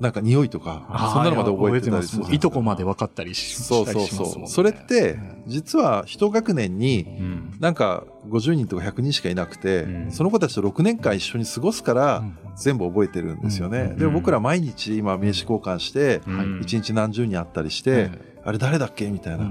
[0.00, 2.24] なんか匂いとか、そんなのまで覚えてたりする。
[2.34, 4.46] いとこまで分かったりしそうそうそう。
[4.46, 7.52] それって、実は一学年に、うん。
[7.60, 10.12] なんか50人とか100人しかいなくて、うん。
[10.12, 12.24] その子たちと6年間一緒に過ごすから、
[12.56, 13.80] 全部覚えてるんですよね。
[13.92, 13.98] うん。
[13.98, 16.60] でも僕ら毎日今名刺交換して、うん。
[16.62, 18.10] 一日何十人会ったりして、
[18.46, 19.10] あれ誰だっけ？
[19.10, 19.50] みたいな、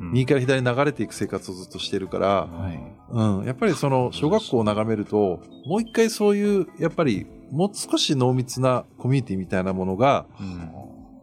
[0.00, 2.80] 右から左に流れていく生活をずっとしてるから、はい。
[3.10, 10.70] うん、やっぱりその小学校を眺めると、もう一回そういう、やっぱりもう少し濃密なコミュニティみたいなものがうん。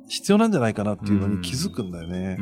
[0.09, 2.37] 必要なんじゃないかなっていうのに気づくんだよね。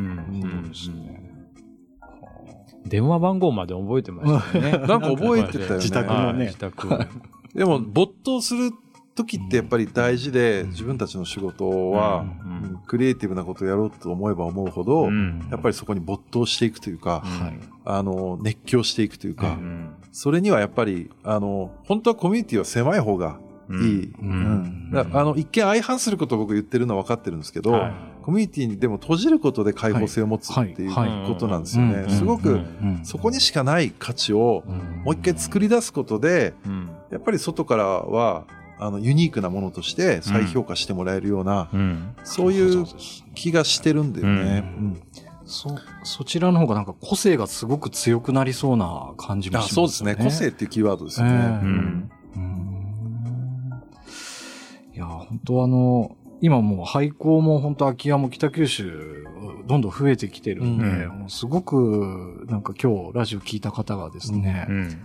[2.86, 4.72] 電話番号まで覚えてましたよね。
[4.88, 5.76] なんか覚えてたよ ね。
[5.76, 6.39] 自宅のね。
[6.39, 6.48] はい。
[6.48, 6.88] 自宅。
[7.54, 8.72] でも没頭する
[9.15, 12.26] 時ってやっぱり大事で、自分たちの仕事は、
[12.88, 15.47] クリエイティブなことをやろうと思えば思うほど、うん。
[15.52, 17.60] やっぱりそこに没頭していくというか、はい。
[17.86, 19.89] あの、熱狂していくというか、うん。
[20.12, 24.13] それにはやっぱり、あの、本当はコミュニティは狭い方がいい。
[25.13, 27.93] あの、一見相反することを僕言ってるのは分かってるんですけど、はい。
[28.21, 30.93] コミュニティにでも閉じることで開放性を持つっていう
[31.28, 32.06] ことなんですよね。
[32.08, 32.10] うん。
[32.10, 33.02] すごくうん。
[33.04, 34.63] そこにしかない価値を
[35.04, 36.89] もう一回作り出すことで、うん。
[37.10, 38.45] やっぱり外からは、
[38.82, 42.15] あの、ユニークなものとして再評価してもらえるような、うん。
[42.24, 42.86] そういう
[43.36, 44.74] 気がしてるんだよね。
[44.76, 44.86] うん。
[44.86, 45.02] うん。
[45.46, 50.15] そ、そちらの方がなんか個性がすごく強くなりそうな感じもあしますそうですね。
[50.15, 51.32] 個性っていうキーワードですよね。
[51.32, 51.39] ええ。
[51.39, 52.12] うん。
[52.36, 53.72] うん。
[54.96, 59.28] いや、本当あの、今もう廃校も本当空き家も北九州
[59.67, 61.20] どんどん増えてきてるんで、うん。
[61.20, 65.02] もうすごくなんか今日ラジオ聞いた方がですね、うん。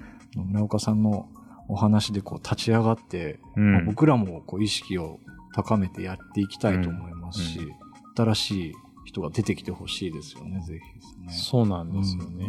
[0.47, 1.29] 村岡さんの
[1.69, 3.73] お話でこう立ち上がって、うん。
[3.73, 5.19] まあ僕らもこう意識を
[5.55, 7.75] 高めてやっていきたいと思いますし、うん。
[8.17, 8.75] 新しい
[9.05, 11.33] 人が出てきてほしいですよね、ぜひですね。
[11.33, 12.39] そうなんですようん。
[12.39, 12.47] ね。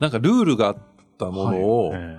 [0.00, 0.76] なんかルールがあっ
[1.18, 2.18] たものを、え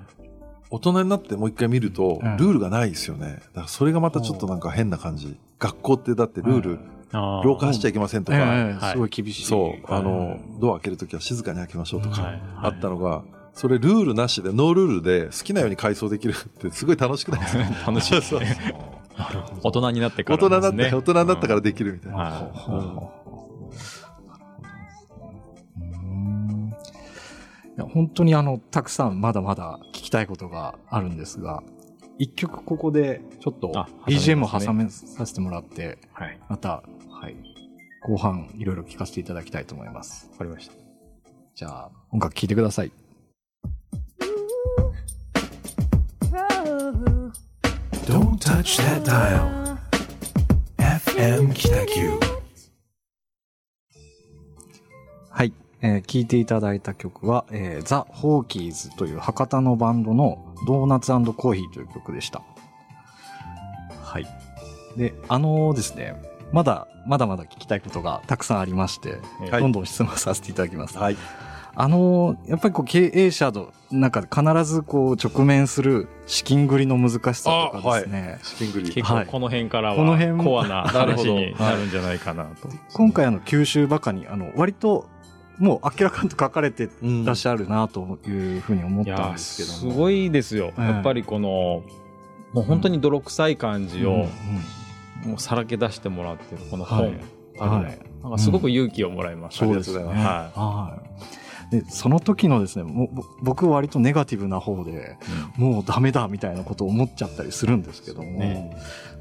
[0.70, 2.38] 大人になってもう一回見ると、うん。
[2.38, 3.36] ルールがないですよね。
[3.36, 5.38] だからそれがまたちょっとなんか変な感じ。
[5.60, 9.44] 学校ってだってルール、えああ廊下走っちゃいけませんとえか、すごい厳しい。
[9.44, 12.42] そう、あのはい、ドア開けるときは静かに開けましょうとか、はい。
[12.58, 17.64] あったのが、それルールなしで、ノールールで好きなように改装できるってすごい楽しくないですか？
[17.92, 18.76] 楽しいですね。
[19.62, 20.96] 大人になってか大人になって。
[20.96, 22.18] 大人になったからできるみたいな。
[22.18, 23.12] は
[27.78, 31.64] うん本当にあの、たくさんまだまだ聞きたいことがあるんですが、
[32.20, 36.40] 一曲ここでちょっとあ BGM を挟挟めさせてもらって、はい。
[36.48, 37.36] また、はい、
[38.04, 40.30] 後半いろいろ聞かせていただきたいと思います。
[40.34, 40.74] わかりました。
[41.56, 42.92] じゃあ、音楽聴いてください。
[48.42, 49.78] Touch that dial.
[50.78, 52.20] FM Kitaku.
[55.30, 55.54] はい。
[55.82, 62.42] えー聴いていただいた曲は、えー、ザ・ホーキーズという博多のバンドのドーナツコーヒーという曲でした。
[64.04, 64.26] はい。
[64.98, 66.16] で、あのですね、
[66.52, 69.20] まだ、まだまだ聞きたいことがたくさんありまして、
[69.52, 70.98] はいどんどん質問させていただきます。
[70.98, 71.18] はい。
[71.74, 78.40] あのやっぱりこう経営者の中で必ずこう直面する資金繰りの難しさとかですね。
[78.44, 78.94] 資金繰り。
[78.94, 82.70] 結構この辺からは、この辺もコアな なるほど話になるんじゃないかなと。
[82.94, 85.08] 今回あの九州バカにあの割と
[85.58, 89.94] もう明らかに書かれてうんらっしゃるなというふうに思ったんですけども。
[89.94, 90.74] すごいですよ。
[90.78, 91.84] ええやっぱりこの、
[92.54, 94.30] もう本当に泥臭い感じを、うんうん
[95.26, 97.08] もうさらけ出してもらってるこの本、はい
[97.58, 99.98] はいなんかすごく勇気をもらいました、そうですね。
[99.98, 101.41] ありがとうございますはい。
[101.72, 105.18] で、その時のですね、もぼ僕割とネガティブな方で、
[105.56, 108.76] もうダメだみたいなことを思っちゃったりするんですけども、ね。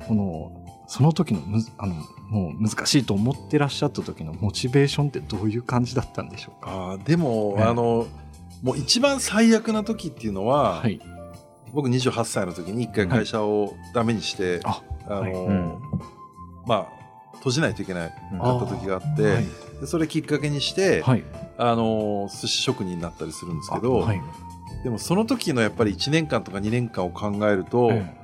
[0.08, 1.94] この、その時のむず、あの、
[2.28, 6.70] もう難しいと思ってらっしゃった時のモチベーションってどういう感じだったんでしょうか？
[6.72, 7.64] あーでも、ええ。
[7.64, 8.08] あの、
[8.62, 11.00] もう一番最悪な時っていうのは、はい。
[11.72, 15.32] 僕28歳の時に一回会社をダメにして、ああの、はい。
[15.32, 15.78] うん。
[16.66, 16.99] まあ、
[17.40, 19.44] 閉じないといけないうんかった時があって、はい。
[19.80, 21.24] でそれきっかけにして、はい。
[21.58, 24.22] あの、寿司職人になったりするんですけど、はい。
[24.84, 28.20] でもその時のやっぱり1年間とか2年間を考えると、え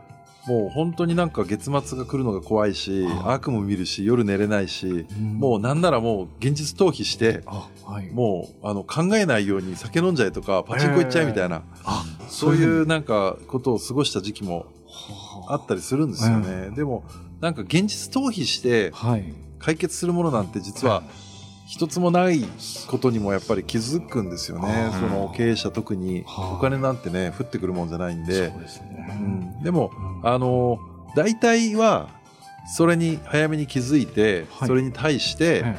[0.47, 8.11] もう本当になんか月末が来るのが怖いし、あ悪夢見るし、夜寝れないし、えもうなんならもう現実逃避して、あ、はい。
[8.11, 14.67] もうあの考えないように酒飲んじゃえとか、パチンコ行っちゃえみたいな、あ、そういうなんかことを過ごした時期も
[15.49, 16.71] あったりするんですよね。
[16.71, 17.05] でも、
[17.41, 19.25] なんか現実逃避してはい。
[19.59, 21.03] 解決するものなんて実は
[21.67, 22.45] 一つもない
[22.87, 24.91] ことにもやっぱり気づくんですよね。
[24.93, 28.51] その経営者特にはあお金なんてね、降ってくるもんじゃないんで。
[28.51, 29.13] そうですうね。
[29.15, 29.91] ん、でも、
[30.23, 30.29] うん。
[30.29, 30.79] あの、
[31.17, 32.09] 大体は、
[32.77, 34.69] それに早めに気づいて、はい。
[34.69, 35.77] それに対して、え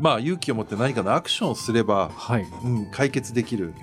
[0.00, 2.46] まあ勇気を持って何かのアクションをすれば、はい。
[2.64, 3.74] うん、解決できる。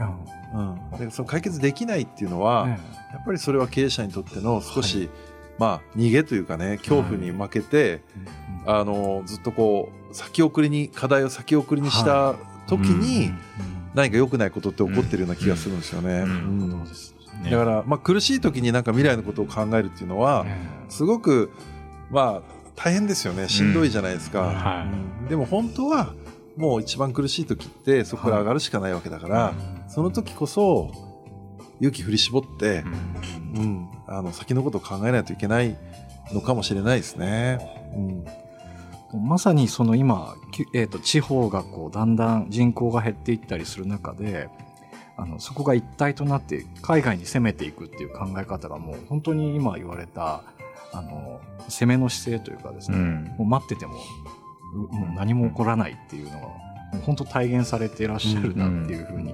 [0.54, 0.72] うん。
[0.94, 2.70] うん、でその解決できないっていうのは、え
[3.14, 5.10] やっぱりそれは経営者にとっての少し、
[5.62, 8.02] まあ逃げというかね恐怖に負けて、え
[8.66, 12.34] あのずっとこう先送りに課題を先送りにした
[12.66, 13.32] 時に、
[13.94, 16.26] 何か良くないことって起こってるような気がするんですよね。
[17.44, 21.52] だから、まあ、苦しい時になんか未来のことを考えるっていうのは、えすごく
[22.10, 23.48] まあ大変ですよね。
[23.48, 25.22] しんどいじゃないですか、うんはい。
[25.22, 25.28] うん。
[25.28, 26.16] でも本当は
[26.58, 29.54] もう一番苦しい時ってそこから上がるしかないわけだから、
[29.88, 31.11] その時こそ
[31.82, 32.84] 勇気振り絞って、
[33.56, 35.76] うん、あの先のことを考えないといけない
[36.32, 37.60] のかもしれないですね。
[39.14, 39.28] うん。
[39.28, 44.48] まさにその今、きえー、と地方がこうだんだん人口が減っていったりする中で
[45.18, 50.44] あのそこが一体となって海外に攻めていくっていう考え方がもう本当に今言われた
[50.94, 52.98] あの攻めの姿勢というかですね、
[53.38, 53.96] もう待ってても
[54.74, 56.48] うもう何も起こらないっていうのが
[57.06, 59.34] 本当体現されていらっしゃるなっていうふうに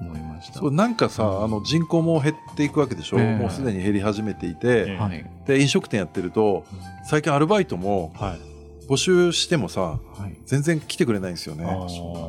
[0.00, 0.58] 思いました。
[0.58, 3.36] そうなんかさ、あの人口も減っていくわけでしょ、ええ。
[3.36, 4.98] もうすでに減り始めていて、
[5.46, 6.64] で飲食店やってると
[7.04, 8.40] 最近アルバイトもはい。
[8.88, 10.36] 募集してもさはい。
[10.46, 11.64] 全然来てくれないんですよね。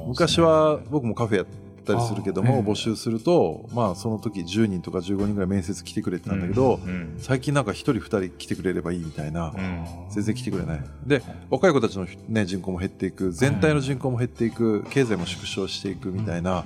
[0.07, 1.45] 昔は僕もカフェやっ
[1.83, 2.61] たりするけども、あええ。
[2.61, 7.15] 募集するとまあその時10人とか15人ぐらい面接来てくれてたんだけど、うん。
[7.17, 9.85] 最近なんか1人2人来てくれればいいみたいな、うん。
[10.11, 10.83] 全然来てくれない。
[11.07, 16.63] で若い子たちの、ね、人口も減っていく全体の人口も減っていく経済も縮小していくみたいな、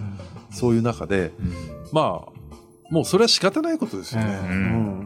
[0.55, 1.31] そういう中で
[1.91, 2.35] まあ
[2.91, 4.53] もうそれは仕方ないことですよね、うう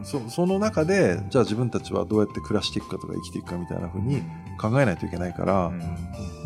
[0.04, 4.22] そその中でじゃあ自分たちはどうやって暮らしていくかとか生きていくかみたいな風に
[4.60, 5.72] 考えないといけないから、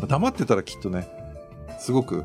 [0.07, 1.07] 黙ってたらきっとね
[1.79, 2.23] すごく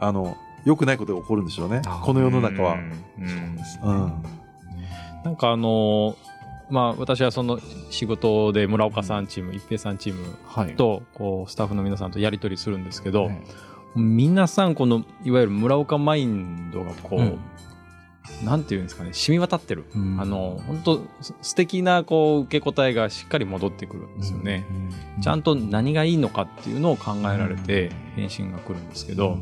[0.00, 1.82] あの良くないことが起こるんでしょうね。
[1.86, 2.74] あこの世の中は。
[2.74, 3.58] うん。
[3.84, 4.22] うん。
[5.24, 6.28] なんかあのー
[6.70, 7.58] まあ私はその
[7.90, 10.76] 仕事で村岡さんチーム、一平さんチームはい。
[10.76, 13.42] とこうスタッフの皆さんとやり取りするんですけど、え
[13.98, 17.38] 皆さんこのいわゆる村岡マインドがこう、うん。
[18.44, 20.20] なんていうんですかね染み渡ってる、うん。
[20.20, 24.66] あの本当す素敵なこう受け答えがしっかり戻ってくるんですよね、
[25.22, 29.38] ちゃんと何がいいのかっていうのを考えられて返信が来るんですけど、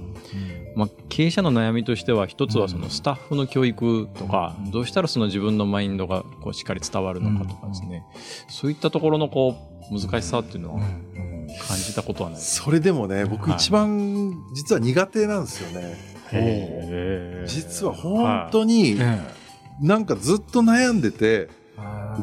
[0.77, 8.05] まあ、経営者の悩みとしては一つはそのスタッフの教育とか、どうしたらその自分のマインドがこうしっかり伝わるのかとかですね、
[8.49, 9.57] そういったところのこ
[9.90, 10.81] う難しさっていうのは
[11.96, 12.40] たことはない。
[12.40, 16.16] それでもね僕はい一番実は苦手なんですよね。
[17.46, 19.20] 実は本当にえ
[19.80, 21.48] なんかずっと悩んでて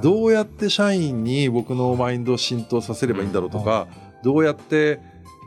[0.01, 3.87] どうやって社員に僕のマインドを浸透させればいいんだろうとか
[4.23, 4.99] どうやって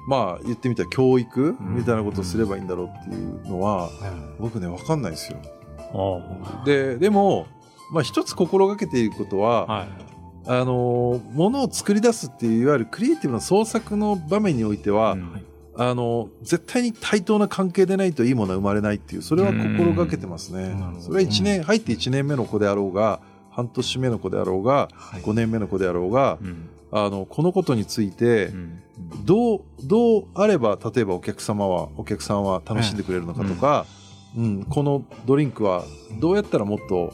[0.08, 3.90] まあ言ってみたら教育みたいなことをすればいいんだろうっていうのは
[4.38, 5.38] 僕ね分かんないですよ。
[5.92, 7.46] あででも、
[7.92, 9.86] まあ、一つ心がけていることは、
[10.46, 15.44] あのものを作り出すっていういわゆるクリエイティブな創作の場面においては、うん。
[15.78, 20.74] あの絶対に対等な関係でないといいものは生まれないっていうそれは心がけてますね。
[21.00, 25.20] それは1年入って1年目の子であろうが半年目の子であろうがはい。
[25.20, 26.70] 5年目の子であろうがうん。
[26.92, 28.82] あのこのことについてうん。
[29.26, 33.84] どうどうあれば例えばお客様はお客さんは楽しんでくれるのかとか、
[34.34, 34.64] うん。
[34.64, 35.84] このドリンクは
[36.18, 37.12] どうやったらもっと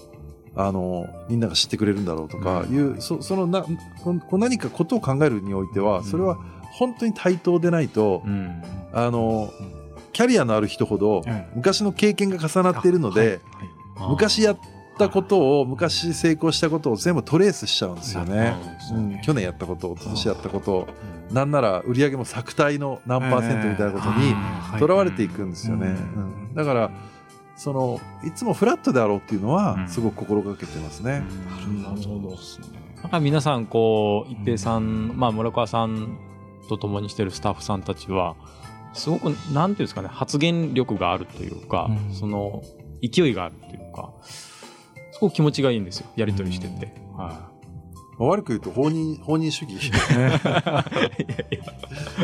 [0.54, 6.38] あのみんなが知ってくれるんだろうとかいう、そそのなここ何かことを考えるにおいてはそれは
[6.72, 8.62] 本当に対等でないと、うん。
[8.92, 9.50] あの
[10.12, 13.40] キャリアのある人ほどええ昔の経験が重なっているので、
[13.96, 14.10] はい。
[14.10, 14.58] 昔やっ
[14.98, 18.54] たことを昔成功したことを全部トレースしちゃうんですよね。
[18.92, 19.12] ううん。
[19.14, 20.86] ん、去年やったこと、今年やったこと、
[21.30, 24.78] なんなら売り上げも作体の何パーセントみたいなことにはい。
[24.78, 25.96] とらわれていくんですよね。
[26.54, 26.90] だから
[27.62, 29.54] そのいつもフラットであろうっていうのうん。
[29.54, 31.22] はすごく心がけてますね。
[31.80, 32.66] なるほどですね。
[33.02, 36.18] なんか皆さんこう一平さん、まあ村川さん
[36.68, 38.34] と共にしてるスタッフさんたちは
[38.94, 42.12] すごくなんていうんですかね発言力があるというか、うん。
[42.12, 42.64] その
[43.00, 47.51] 勢いがあるというかすごく気持ちがいいんですよやり取りしてて、はまあ
[48.18, 49.90] 悪く言うと放任放任主義。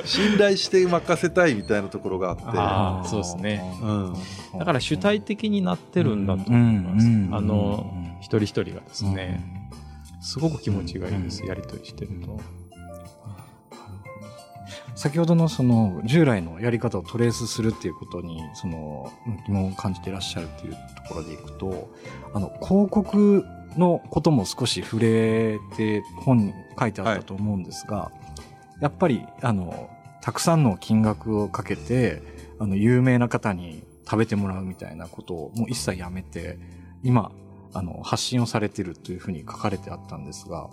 [0.05, 3.09] 信頼して任せたいみたいなところがあって。
[3.09, 3.63] そうですね。
[3.83, 4.15] うん。
[4.55, 8.05] い、だから主体的になってるんだと思います、うんうんあのうん。
[8.21, 9.71] 一人一人がですね、
[10.21, 12.41] すごく気持ちがいいです、やり取りしてると、
[14.99, 19.13] 先ほどのその従来のやり方をトレースするっていうことにその
[19.47, 21.89] 疑問を感じていらっしゃるっていうところでいくと
[22.35, 23.45] あの広告
[23.79, 28.11] のことも少し触れて本に書いてあったと思うんですが、
[28.81, 32.23] やっぱりあのたくさんの金額をかけて、
[32.59, 36.59] あの、有名な方に食べてもらうみたいなことをもう一切やめて、
[37.03, 37.33] 今、
[37.73, 40.69] あの、発信をされてるというふうに書かれてあったんですが、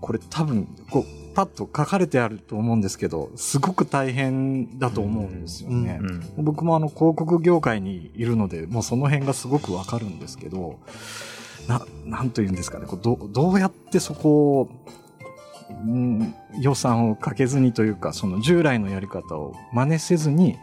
[0.00, 5.98] これ多分、こう、パッと書かれてあると思うんですけど、すごく大変だと思うんですよね。
[6.00, 10.78] うん僕もあの広告業界にいるので、もうその辺がすごくわかるんですけど、
[11.68, 14.68] な、なんと言うんですかね、こうどどうやってそこを、
[15.86, 20.56] うん、予算をかけずにというか、その従来のやり方を真似せずに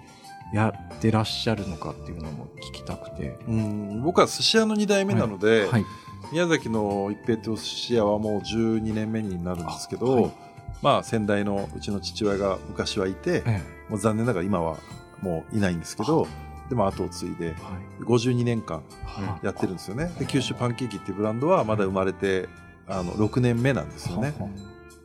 [0.54, 3.38] やってらっしゃるのかっていうのも聞きたくて。
[3.48, 5.86] うん僕は寿司屋の2代目なので、はい。
[6.32, 10.32] 宮崎の一平ってお寿司屋はもう12年目になるんですけど、はい
[10.82, 14.78] まあ先代のうちの父親が昔はいて、えもう残念ながら今は
[15.22, 16.28] もういないんですけど、
[16.70, 17.56] でも後を継いでえは
[18.02, 18.04] い。
[18.04, 20.12] 52年間はやってるんですよね。
[20.20, 22.50] で九州パンケーキっていうブランドはまだ生まれて
[22.88, 24.34] あの6年目なんですよね。
[24.40, 24.50] は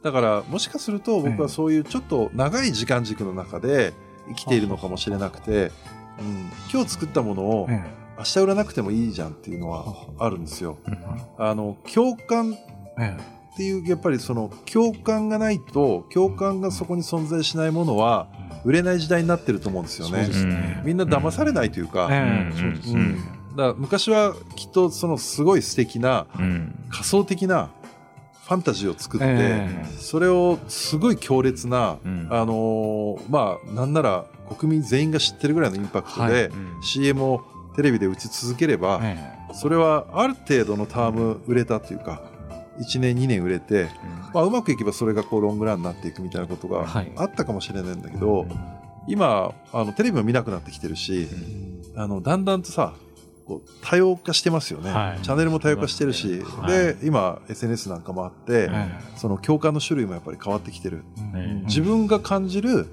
[0.03, 3.93] だからもしかすると僕はそういうちょっと長い時間軸の中で
[4.29, 5.73] 生きているのかもしれなくて、
[6.19, 9.85] うん、今日作ったものをえ明日売らなくてもいいじゃんっていうのは
[10.19, 10.79] あるんですよ。
[10.89, 10.99] え
[11.39, 12.55] あの共感
[12.99, 13.17] え
[13.53, 18.29] っていうやっぱりその共感がないと共感がそこに存在しないものは
[18.65, 20.29] 売れない時代になってると思うんですよね。
[20.29, 20.83] ね。
[20.85, 22.09] みんな騙されないというか。
[23.57, 26.75] だ昔はきっとそのすごい素敵なうん。
[26.91, 27.71] 仮想的な
[28.45, 29.87] ファンタジーを作って、ええ。
[29.99, 32.29] それをすごい強烈な、うん。
[32.31, 34.25] あのーまあなんなら
[34.57, 36.51] 国民全員が知ってるぐらいのインパクトで、
[36.83, 37.45] CM を
[37.77, 39.41] テレビで打ち続ければ、え。
[39.53, 42.23] それはある程度のターム売れたというか
[42.81, 43.89] 1年2年売れて、
[44.33, 47.13] まあ、うまくいけばそれがこうロングランになっていくみたいなことがはい。
[47.17, 48.47] あったかもしれないんだけど、
[49.07, 51.29] 今あのテレビも見なくなってきてるし、
[51.97, 52.95] あのだんだんとさ
[53.47, 55.23] こう多様化してますよね、はい。
[55.23, 56.73] チャンネルも多様化してるし、はい。
[56.73, 62.87] で今 SNS なんかもあって、えその共感の種類もやっぱり変わってきてる、ね自分が感じる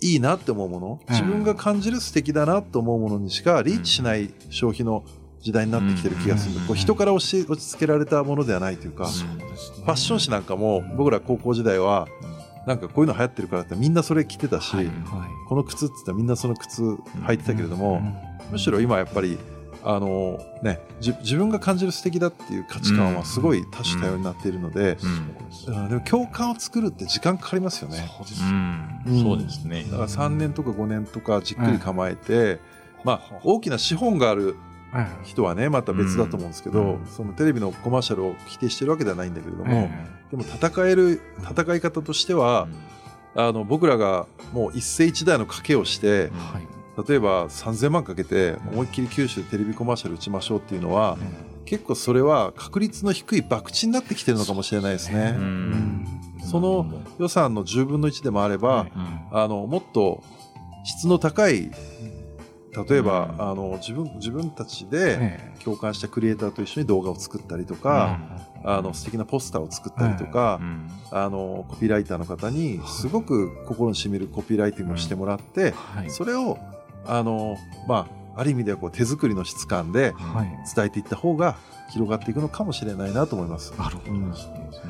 [0.00, 5.04] いいなって思うもの、うん自分が感じる素敵だなと思うものにしかリーチしない消費の
[5.42, 9.10] 時代になってきてる気がする、うんこう人から押し落ち着けられたものではないというか、ね。
[9.10, 12.06] ファッション誌なんかも僕ら高校時代は
[12.66, 14.90] なんかこういうの流行ってるからってみんなそれ着てたし、はい
[15.48, 19.38] この靴って言ったらみんなその靴履いてたけれども、うんむしろ今やっぱり
[19.82, 24.98] あのねじ自分が感じる素敵だっていう価値観はすごい多種多様になっているので、
[25.66, 25.88] うんうん。
[25.88, 28.08] でも共感を作るって時間かかりますよね。
[28.18, 29.22] そうですうん。
[29.22, 29.84] そうですね。
[29.84, 32.60] だから3年とか5年とかじっくり構えて、
[33.04, 34.71] まあ大きな資本があるえ
[35.24, 39.90] 人はねまた別だと思うんですけど、うんそのテレビのコマーシャルを否定してるわけではないんだけれどえも、
[40.30, 42.68] でも戦える戦い方としては、
[43.34, 46.66] あの僕らがもう一世一代の賭けをして、はい。
[47.08, 51.16] 例えば3000万かけて思いっきり九州でテレビコマーシャル打ちましょうっていうのは、
[51.64, 55.34] 結構それは確率の低い博打になってきてるのかもしれないですね。
[56.50, 56.86] その
[57.18, 58.92] 予算の10分の1でもあれば、はい。
[59.32, 60.22] あのもっと
[60.84, 61.70] 質の高い
[62.74, 63.50] 例えば、うん。
[63.50, 68.18] あの自分自分たちでえ共感したクリエイターと一緒に動画を作ったりとか、
[68.64, 70.90] あの素敵なポスターを作ったりとか、うん。
[71.10, 76.10] あのコピーライターの方にすごく心にしみるコピーライティングをしてもらって、はい。
[76.10, 76.58] それを
[77.04, 77.56] あの、
[77.86, 80.74] まあ、ある意味ではこう手作りの質感ではい。
[80.74, 81.56] 伝えていった方が
[81.90, 83.74] 広がっていくのかもしれないなと思います。
[83.76, 84.12] なるほど。
[84.12, 84.20] ね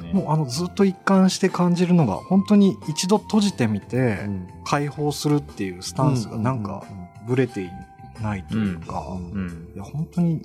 [0.03, 4.49] ねもうあのずっと一貫して感じるのが本当に一度閉じてみてうん。
[4.65, 6.85] 解放するっていうスタンスがなんか
[7.27, 7.71] ブレてい
[8.23, 9.71] ないというか、うん。
[9.75, 10.43] いや本当に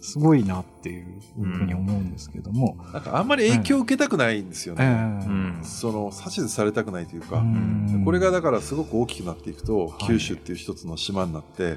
[0.00, 5.26] すごいなっていうふうに思うんですけども、なんかあんまり影響を受けたくないんですよええね。
[5.26, 5.60] うん。
[5.64, 8.02] その指図されたくないというか、うん。
[8.04, 10.06] これがだからすごく大きくなっていくと、い。
[10.06, 11.76] 九州っていう一つの島になって、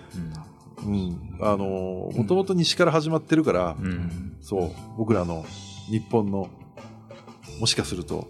[0.86, 4.38] うんうん、あのもともと西から始まってるから、うん。
[4.42, 5.46] そう僕らの
[5.90, 6.50] 日本の
[7.60, 8.28] もしかすると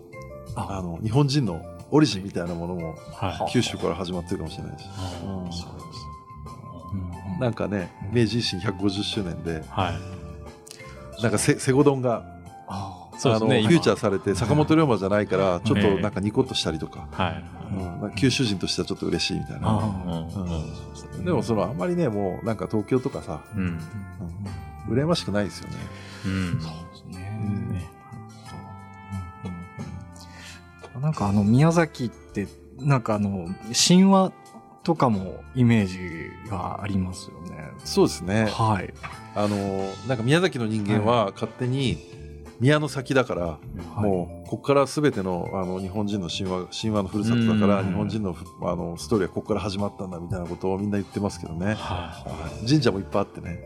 [0.56, 0.80] あ。
[0.80, 1.62] あの日本人の
[1.92, 3.52] オリジンみたいなものもはい。
[3.52, 4.86] 九州から始まってるかもしれないし、
[5.26, 5.91] うん
[7.42, 9.64] なんかね明治維新150周年で。
[9.68, 9.92] は
[11.20, 11.22] い。
[11.24, 12.24] なんかせセゴドンが
[12.68, 17.34] あそうですね今あのフューチャーされて坂本龍馬じゃないからちょっとなんかニコッとしたりとか、はい。
[17.36, 17.52] うん
[18.18, 19.62] 九州人としてはちょっと嬉しいみたいな。
[19.64, 20.26] あ
[21.18, 21.26] うん。
[21.26, 23.80] でもそのあんまりねもうなんか東京とかさ、うん。
[24.90, 24.98] うん。
[24.98, 25.76] 羨ましくないですよね。
[26.26, 26.62] うん。
[26.62, 26.72] そう
[27.12, 27.42] ですね。
[27.46, 27.74] うん。
[27.74, 27.90] ね
[31.00, 33.48] なんかあの宮崎ってなんかあの
[33.88, 34.34] 神話
[34.84, 37.72] とかもイメージがありますよね。
[37.84, 38.46] そうですね。
[38.46, 38.94] はい。
[39.36, 39.58] あの
[40.08, 41.98] なんか宮崎の人間は勝手に
[42.60, 43.60] 宮の先だから、
[43.96, 47.88] もうここからすべてのあの日本人の神話神話のふるさとだからうん。
[47.88, 51.76] 日本人のふあのストーリーはここから始まったんだみたいなことをみんな言ってますけどね。
[51.76, 52.26] は
[52.68, 53.60] 神社もいっぱいあってね。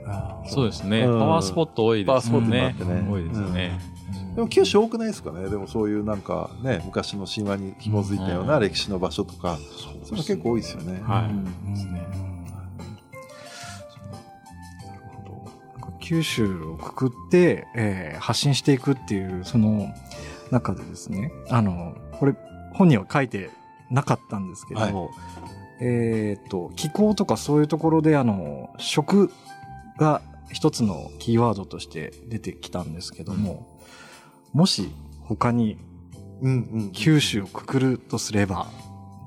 [0.46, 1.04] いそうですね。
[1.04, 1.20] パうん。
[1.20, 2.08] ワースポット多いですね。
[2.08, 3.10] パワースポットもあってね。
[3.10, 3.80] 多いですね。
[4.20, 5.50] うんでも九州多くないですかね。
[5.50, 9.58] でもそういうなんかね昔の神話に紐づいたような歴史の場所とか、
[10.04, 11.02] それ結構多いですよね。
[11.04, 11.26] はい。
[11.30, 11.74] うん。
[11.74, 11.92] ですね。
[14.86, 15.92] なるほど。
[16.02, 19.88] 九州をくくって、えー発信していくっていう、その
[20.52, 22.36] 中でですね、あの、これ、
[22.74, 23.50] 本には書いて
[23.90, 24.94] なかったんですけど、はい。
[25.80, 29.32] えっ、と、気候とかそういうところで、あの、食
[29.98, 30.22] が
[30.52, 33.75] 一つのキーワードとして出てきたんですけども、
[34.56, 34.90] もし
[35.20, 35.78] 他に
[36.94, 38.68] 九州をくくるとすれば、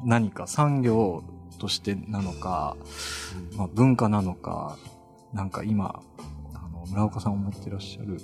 [0.03, 1.23] 何か産業
[1.59, 2.79] としてなのか、
[3.55, 4.79] まあ、文化なのか、
[5.35, 6.01] なんか今、
[6.55, 8.23] あの、村岡さん思ってらっしゃる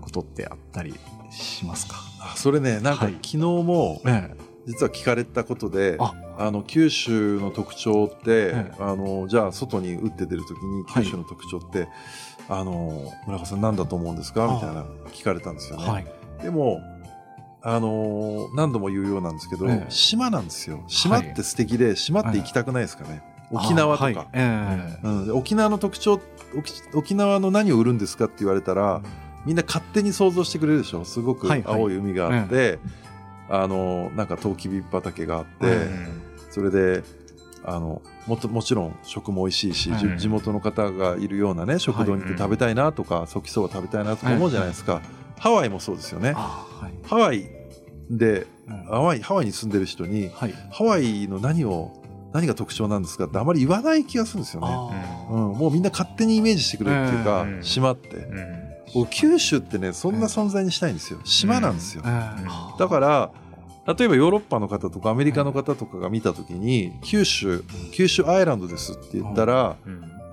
[0.00, 0.94] ことってあったり
[1.30, 1.96] しますか？
[2.18, 3.14] あそれねなんかはい。
[3.16, 4.34] 昨日もえ
[4.66, 6.14] 実は聞かれたことで、あ。
[6.38, 8.72] あの九州の特徴って、ええ。
[8.78, 11.04] あのじゃあ外に打って出るときにはい。
[11.04, 11.88] 九州の特徴って、
[12.48, 14.44] あの村岡さん何だと思うんですか？
[14.44, 14.54] あ。
[14.54, 14.82] みたいな
[15.12, 15.88] 聞かれたんですよね。
[15.88, 16.06] はい。
[16.42, 16.80] でも
[17.62, 19.90] あの何度も言うようなんですけど、ええ。
[19.90, 20.84] 島なんですよ。
[20.86, 24.26] 島って素敵で、島って行きたくないですかね、沖縄とか、あはい。
[24.34, 25.06] ええ。
[25.06, 26.20] うん、で沖縄の特徴
[26.56, 29.02] 沖沖縄の何を売るんですかって言われたら、
[29.44, 31.04] みんな勝手に想像してくれるでしょ？
[31.04, 31.74] すごくはいはい。
[31.80, 32.78] 青い海があって、
[33.48, 37.02] あのなんかトウキビ畑があって、うんそれで
[37.66, 45.02] あのもともちろん食も美味しいし、じうん地元の方がいるようなね食堂に行って食べたいなとか、ソキそば食べたいなとか思うじゃないですか、
[45.38, 46.32] ハワイもそうですよね。
[46.36, 46.92] あはい。
[47.04, 47.50] ハワイ
[48.08, 48.84] でうん。
[48.84, 50.54] ハワイハワイに住んでる人にはい。
[50.70, 51.92] ハワイの何を
[52.32, 57.62] 何が特徴なんですかってあまり言わない気がするんですよね、あうん、もうみんな勝手にイメージしてくれるっていうか、うん。
[57.62, 58.28] 島って、
[58.94, 61.18] 僕九州ってねそんな存在にしたいんですよ。
[61.24, 62.02] 島なんですよ、
[62.78, 63.30] だから
[63.86, 67.62] 例えばヨーロッパの方とかアメリカの方とかが見た時に九州
[67.92, 69.76] 九州アイランドですって言ったら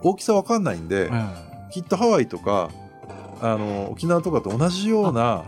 [0.01, 2.69] 大きさわかんないんでえきっとハワイとか
[3.41, 5.43] あの沖縄とかと同じような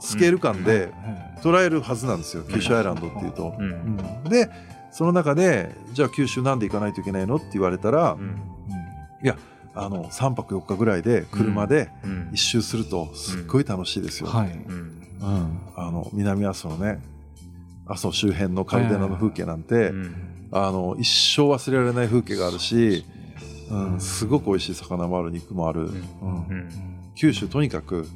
[0.00, 3.52] スケール感でえ捉えるはずなんですよ九州アイランドっていうと。
[4.28, 4.48] で
[4.90, 8.16] その中でじゃあ九州なんで行かないといけないのって言われたら
[9.74, 11.90] あの3泊4日ぐらいで車で
[12.32, 14.28] 一周するとすっごい楽しいですよ。
[14.32, 14.50] えはい。
[14.52, 15.58] うん。
[15.76, 17.00] あの南阿蘇のね
[17.86, 19.92] 阿蘇周辺のカルデラの風景なんて、
[20.52, 23.04] あの一生忘れられない風景があるし、
[23.70, 26.68] うん、すごく美味しい魚もある肉もある、うん。
[27.14, 28.06] 九州とにかく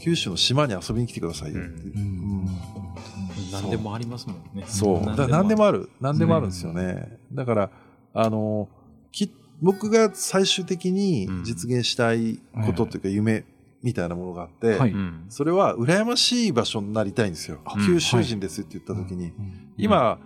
[0.00, 1.60] 九州の島に遊びに来てくださいよ。
[1.60, 2.46] っていう、うん。
[3.52, 4.64] 何でもありますもんね。
[4.66, 5.06] そう。
[5.06, 5.90] だから何でもある。
[6.00, 7.70] 何でもあるんですよね、だから
[8.14, 8.68] あの
[9.10, 13.44] き僕が最終的に実現したいことというか夢
[13.82, 14.90] みたいなものがあって、はい。
[14.90, 15.26] うん。
[15.28, 19.72] それは羨ましい場所になりたいんですよ、うん九州人ですって言った時に、うん。
[19.76, 20.18] 今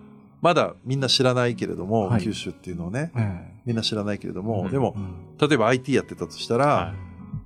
[0.43, 2.23] まだみんな知らないけれども、はい。
[2.23, 4.71] 九州っていうのをねえみんな知らないけれども、うん。
[4.71, 4.95] でも
[5.41, 6.95] 例えば IT やってたとしたら、は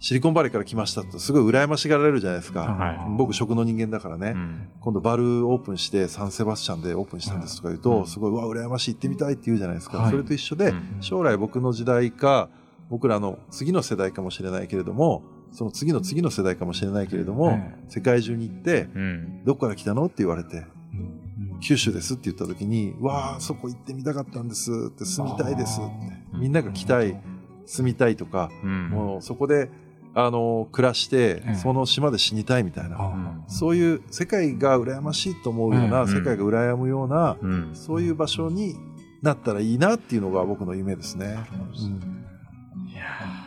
[0.00, 2.98] シリコンバレーから来ましたってすごい羨ましがられるじゃないですか、はい。
[3.18, 4.68] 僕食の人間だからね、いうん。
[4.80, 8.06] 今度バルオープンしてサンセバスチャンでオープンしたんですとか言うと、うん。
[8.06, 9.98] すごい、うわ、羨ましい、行ってみたいって言うじゃないですか。
[9.98, 10.11] はい。
[10.11, 10.96] それと一緒で、うん。
[11.00, 12.48] 将来僕の時代か、
[12.88, 15.22] 僕らの次の世代かもしれないけれども、
[15.53, 19.44] その次の次の世代かもしれないけれども、え世界中に行って、うん。
[19.44, 21.61] どこから来たのって言われて、うん。
[21.61, 25.90] 九州ですって言った時に、わあ、そこ行ってみたかったんですって、住みたいですって。
[26.34, 26.40] うん。
[26.40, 27.20] みんなが来たい、
[27.66, 28.88] 住みたいとか、うん。
[28.90, 29.70] もうそこで、
[30.14, 32.96] あの、暮らしてええ、その島で死にたいみたいな。
[32.98, 36.09] あそういう世界が羨ましいと思うような、うん。
[36.09, 37.70] 世界が羨むような、うん。
[37.74, 38.76] そういう場所に
[39.22, 41.26] なったらいいなっていうのが僕の夢ですね。
[41.26, 43.39] いやー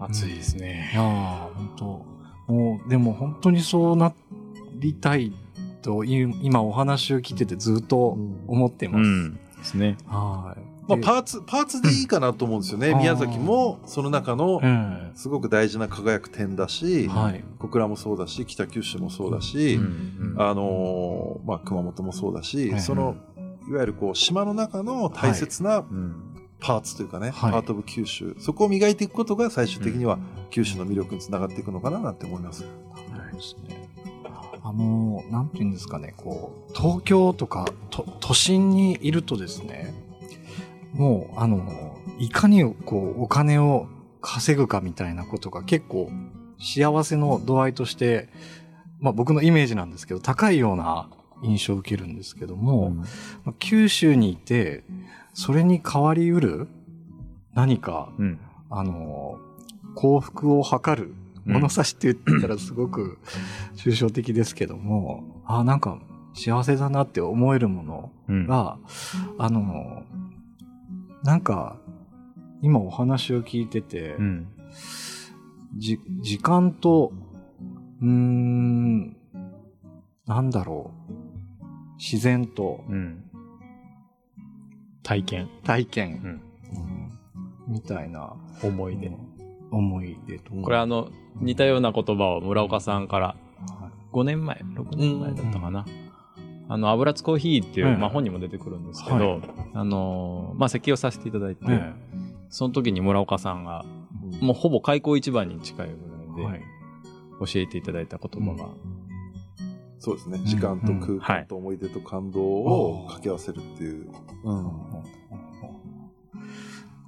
[0.00, 0.90] 暑いですいね。
[0.94, 1.04] やー
[1.54, 1.84] 本当
[2.52, 4.12] もうでも本当にそうな
[4.74, 5.32] りたい
[5.82, 9.02] という今お話を聞いててずっと思ってます。
[9.02, 9.34] うん。
[9.34, 9.96] ですね。
[10.06, 10.60] はい。
[10.88, 12.88] まあ、でパーツ、パーツでいいかなと思うんですよね。
[12.90, 17.44] うん宮崎もその中のえすごく大事な輝く点だし、えはい。
[17.58, 23.16] 小倉もそうだし、北九州もそうだし、うんあのーまあ、熊本もそうだし、はいその、
[23.68, 26.27] いわゆるこう、島の中の大切なうん
[26.60, 27.52] パーツというかね、はい。
[27.52, 30.18] パートオブ九州、そこを磨いていくことが最終的には
[30.50, 32.60] 九州の魅力につながっていくのかななんて思います。
[32.60, 33.88] そうですね。
[34.62, 39.94] あの、なんていうんですかね、こう、東京とかと都心にいるとですね、
[40.92, 43.88] もう、あの、いかにこう、お金を
[44.20, 46.10] 稼ぐかみたいなことが結構
[46.60, 48.28] 幸せの度合いとして、
[49.00, 51.08] まあ僕のイメージなんですけど、高いような
[51.42, 52.90] 印象を受けるんですけども、
[53.44, 54.84] まあ九州にいて、
[55.38, 56.66] それに代わりうる
[57.54, 58.40] 何か、うん。
[58.70, 59.38] あの、
[59.94, 61.14] 幸福を図る
[61.44, 63.18] 物差しって言ったらすごく
[63.76, 66.00] 抽象的ですけども、あなんか
[66.34, 68.46] 幸せだなって思えるものうん。
[68.48, 68.78] が、
[69.38, 70.02] あの、
[71.22, 71.76] なんか、
[72.60, 74.48] 今お話を聞いてて、うん。
[75.76, 77.12] じ、時間と、
[78.02, 79.16] うーん、
[80.26, 81.12] なんだろう。
[81.96, 83.27] 自然とうん。
[85.08, 85.48] 体験。
[85.64, 86.42] 体験、うん。
[87.68, 87.74] うん。
[87.74, 88.34] みたいな。
[88.62, 89.10] 思い出。
[89.70, 90.62] 思い出とか。
[90.62, 91.08] これあの、
[91.40, 93.34] 似たような言葉を村岡さんから
[94.12, 95.86] 5年前、6年前だったかな。
[96.68, 98.00] あの、油津コーヒーっていう、うん。
[98.00, 99.40] まあ本にも出てくるんですけはど、
[99.72, 101.94] あのー、まあ設計をさせていただいて、え
[102.50, 103.86] その時に村岡さんが、
[104.42, 105.86] もうほぼ開口一番に近い
[106.34, 106.64] ぐらいで、
[107.40, 108.68] 教えていただいた言葉が、
[109.98, 110.38] そうですね。
[110.44, 114.08] 時間と空間と思い出と感動を掛け合わせるっていう。
[114.44, 114.64] うん。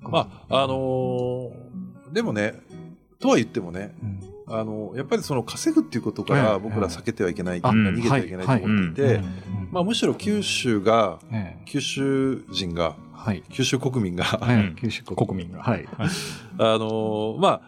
[0.02, 1.70] まあ、あのー
[2.12, 2.54] でもね、
[3.20, 4.20] とは言ってもね、うん。
[4.52, 6.42] あの、やっぱりその稼ぐっていうことかええ。
[6.42, 9.24] ら僕ら避けてはいけない、あ逃げてはいけないと思っていて、うん。
[9.70, 11.62] まあむしろ九州が、ええ。
[11.66, 13.44] 九州人が、はい。
[13.50, 14.74] 九州国民が、はい。
[14.74, 15.62] 九州国民が。
[15.62, 15.86] はい。
[15.96, 15.98] あ
[16.58, 17.60] のーまあ、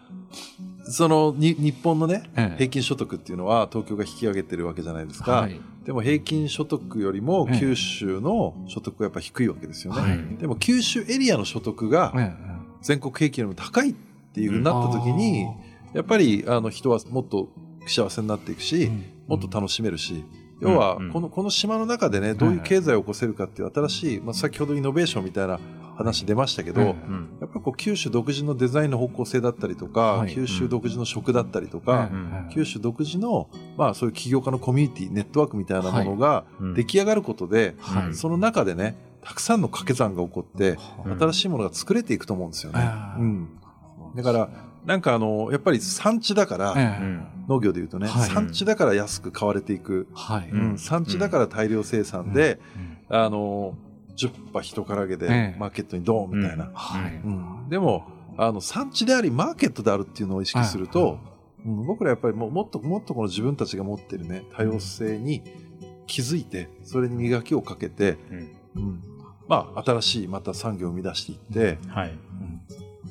[0.83, 5.31] そのに日本のね、ええ平均所得っていうのは東京が引き上げてるわけじゃないですか。
[5.41, 5.59] はい。
[5.85, 10.01] でも平均所得よりもええ九州の所得がやっぱ低いわけですよね。
[10.01, 12.33] はいでも九州エリアの所得がえ
[12.81, 13.93] 全国平均よりも高いっ
[14.33, 15.45] ていうふうになった時に、
[15.93, 17.49] やっぱりあの人はもっと
[17.85, 18.89] 幸せになっていくし、
[19.27, 25.59] もっと楽しめるし、うんうんこのこの島の中でね、どういう経済を起こせるかっていう新しい、まあ、先ほどイノベーションみたいな
[25.95, 26.81] 話出ましたけど。
[26.81, 26.95] やっ
[27.39, 30.33] ぱりこう九州独自のデザインの方向性だったりとか、はい。
[30.33, 32.49] 九州独自の食だったりとか、うん。
[32.53, 36.73] 九州独自の、まあ、そういう起業家のコミュニティネットワークみたいなものがうん。
[36.73, 38.15] 出来上がることで、はい。
[38.15, 41.19] その中でねたくさんの掛け算が起こって、うん。
[41.19, 42.79] 新しいものが作れていくと思うんですよね。
[44.15, 44.49] だから
[44.85, 46.75] なんかあのやっぱり産地だから。
[47.47, 48.29] 農業でいうとね、はい。
[48.29, 50.49] 産地だから安く買われていく、はい。
[50.49, 50.77] うん。
[50.77, 52.59] 産地だから大量生産で、
[53.09, 53.75] あの
[54.15, 55.59] 10羽一からげでええ。
[55.59, 57.15] マーケットにドーンみたいな、はい。
[57.15, 57.69] うん。
[57.69, 58.07] でも
[58.37, 61.19] あの産地でありマーケットであるっていうのを意識すると、
[61.65, 61.85] うん。
[61.85, 65.43] 僕らやっぱりももっともっとこの自分たちが持ってるね多様性に
[66.07, 68.37] 気づいてそれに磨きをかけて、うん。
[68.75, 69.03] うん。
[69.49, 72.09] まあ、新しいまた産業を生み出していって、はい。
[72.09, 72.61] うん。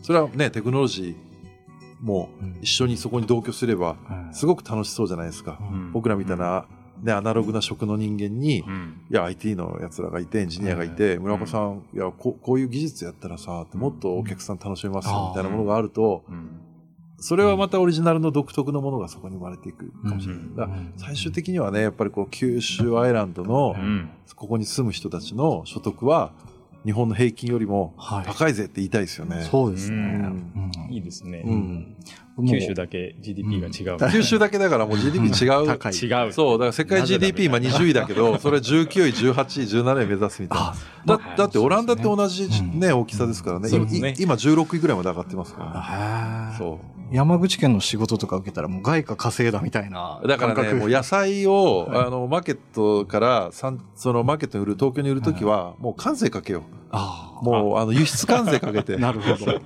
[0.03, 1.32] それはねテクノロジー
[2.03, 3.97] もうん一緒にそこに同居すれば
[4.33, 5.93] すごく楽しそうじゃないですか、うん。
[5.93, 6.67] 僕らみたいな、
[7.03, 9.01] ね、アナログな食の人間に、うん。
[9.11, 16.61] いや、IT のやつらがいて、エンジニアがいて、村岡さん、いやこう、こういう技術やったらさ、もっとお客さん楽しめますよ、みたいなものがあると、うん。
[17.19, 20.93] それはまたオリジナルの独特のものがそこに生まれていくかもしれない。
[20.97, 24.11] 最終的にはね、やっぱりこう、九州アイランドのう、ん。
[24.35, 26.33] ここに住む人たちの所得は、
[26.85, 29.43] 日本の平均よりもはい高いぜって言いたいですよね。
[29.51, 29.97] そうですね。
[29.97, 31.43] うんいいですね。
[31.45, 31.97] うん。
[32.47, 33.99] 九州だけ GDP が違う。
[34.13, 35.67] 九州だけだからもう GDP 違う。
[35.67, 35.93] 高い。
[35.93, 36.33] 違う。
[36.33, 40.75] そう、だから世界 GDP 今20位だけど、 それ19位、18位、17位目指すみたいな
[41.15, 41.37] あ。
[41.37, 43.69] だってオランダって同じうんね、大きさですからね。
[44.19, 46.53] 今16位ぐらいまで上がってますからね。
[46.53, 47.03] へーそう。
[47.13, 57.22] 山口県の仕事とか受けたらもう外貨稼いだみたいなだからね、もう野菜を、はいあの、マーケットから、そのマーケットに売る、東京に売るときは、もう関税かけよあう。
[57.43, 59.61] もう、あの、輸出関税かけてあ、 なるほど。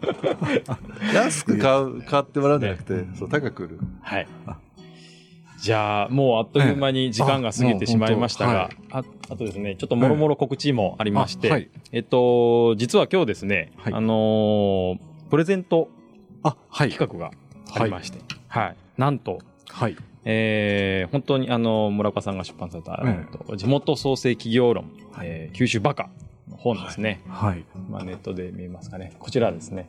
[1.14, 3.80] 安く買う、買ってもらうんじゃなくてね、そう、高く売る。
[4.00, 4.26] はい。
[5.58, 8.98] じゃあ、もうあっという間に時間が過ぎてしまいましたが、えあ
[9.30, 14.98] あとですね、ちょっともろもろ告知もありまして、あはいえっと、実は今日ですね、はいあのー
[15.28, 15.88] プレゼント
[16.44, 16.90] あ、はい。
[16.90, 17.32] 企画が
[17.74, 18.76] ありまして、はい。
[18.96, 19.96] なんと、はい。
[20.24, 26.10] えー本当にあの、村岡さんが出版された、ええっと地元創生企業論、はいえー九州バカの
[26.50, 27.22] 本ですね。
[27.28, 27.64] はい。
[27.90, 29.12] まあ、ネットで見えますかね。
[29.18, 29.88] こちらですね。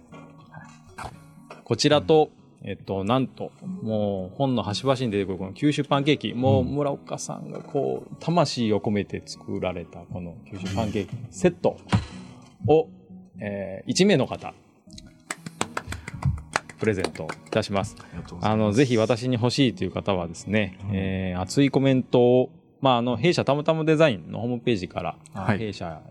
[1.64, 2.30] こちらと、
[2.64, 3.52] えっと、なんと、
[3.82, 11.78] もう本の端々に出てくるこの九州パンケーキ、もう村岡さんがこう、魂を込めて作られたこの九州パンケーキセット
[12.68, 12.90] を、
[13.40, 14.54] えー、1名の方、
[16.80, 17.96] プレゼントいたします。
[18.42, 22.50] あの、ぜひ私に欲しいという方はですね、えー熱いコメントを、
[22.82, 26.02] まあ、あの、弊社たむたむデザインのホームページから、はい弊社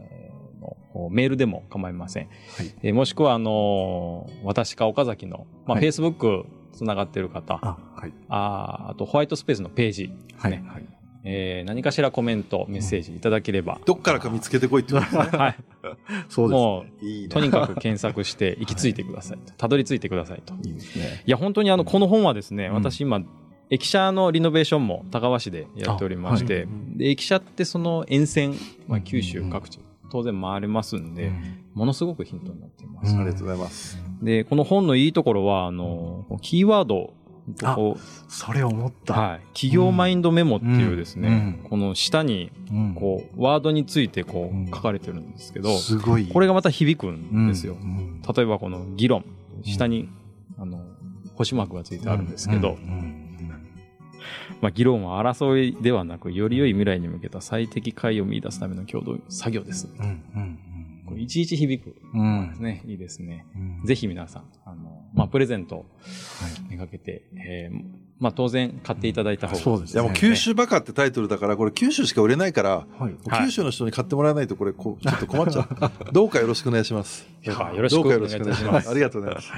[1.11, 2.29] メールでも構いません。
[2.57, 8.13] はいえーもしくは、あのー私か岡崎の、まあ、はい Facebook つながっている方、あ、はい。
[8.29, 10.51] あーあとホワイトスペースのページ、はい。
[10.53, 10.85] ねはい。
[11.25, 15.23] えー何かしらコメント、メッセージいただければ、どっからか見つけてこいってことですね。
[15.39, 15.57] はい。
[16.29, 16.59] そうです。
[16.59, 19.53] もう、いいねとにかく検索して行き着いてくださいと。
[19.59, 20.55] たどり着いてくださいと。
[20.65, 21.23] いいですね。
[21.27, 23.23] いや、本当にあの、この本はですね、うん私今、
[23.69, 28.55] 駅舎のリノベーションも高橋でやっておりまして、で、駅舎ってその沿線、
[28.87, 29.81] まあ、九州各地、
[30.11, 31.33] 当然回れますんで、
[31.75, 33.13] ものすごくヒントになっています。
[33.13, 33.21] うん。
[33.21, 33.99] ありがとうございます。
[34.23, 37.13] で、この本のいいところは、あの、キーワード、
[37.77, 37.97] こ
[38.27, 39.15] それ思っうた。
[39.15, 41.69] はい、企業マインドメモっていうですね、うん。
[41.71, 42.95] この下に、うん。
[42.95, 44.65] こう、ワードについてこうん。
[44.65, 46.27] う、書かれてるんですけど、すごい。
[46.27, 47.77] これがまた響くんですよ。
[47.81, 48.21] うん。
[48.23, 49.25] 例えばこの議論、
[49.63, 50.09] 下に、
[50.59, 50.81] あの、
[51.35, 53.26] 星マークがついてあるんですけど、うん
[54.61, 59.89] まあ、議論は争いではなく、より良い未来に向けた最適解を見出すための共同作業です。
[59.99, 60.59] うんうん
[61.07, 61.95] これいちいち響く。
[62.15, 62.83] うんですね。
[62.85, 63.47] いいですね。
[63.55, 65.87] うんぜひ皆さん、あの、まあ、プレゼント
[66.69, 73.15] めがけて、えーまあ、当然買っていただいた方が、そうですいやもう九州バカってタイトルだから、これ九州しか売れないから、はいはい
[73.47, 75.69] 九州の人に買ってもらわないとこれこうちょっと困っちゃう。
[76.13, 77.27] どうかよろしくお願いします。
[77.43, 78.45] よろしくお願いいどうかよろします。
[78.45, 78.91] 願いします。
[78.91, 79.53] ありがとうございます。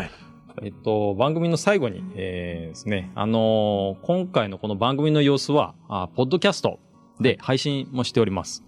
[0.63, 6.79] えっと、番組の最後に、えーですね、あのー今回のこの番組の様子は、あポッドキャスト
[7.21, 8.63] で配信もしております。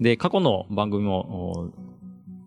[0.00, 1.70] で、過去の番組も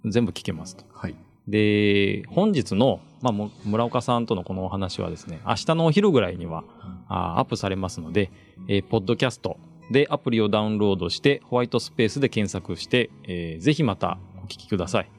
[0.04, 0.86] お全部聞けますと。
[0.94, 1.16] はい。
[1.48, 6.64] で、本日の、まあ、も村岡さんとのこのお話はですね、明日のお昼ぐらいには、
[7.08, 8.32] あアップされますので、
[8.68, 9.58] えーポッドキャスト
[9.92, 15.10] でアプリをダウンロードして、ホワイトスペースで検索して、えーぜひまたお聞きください。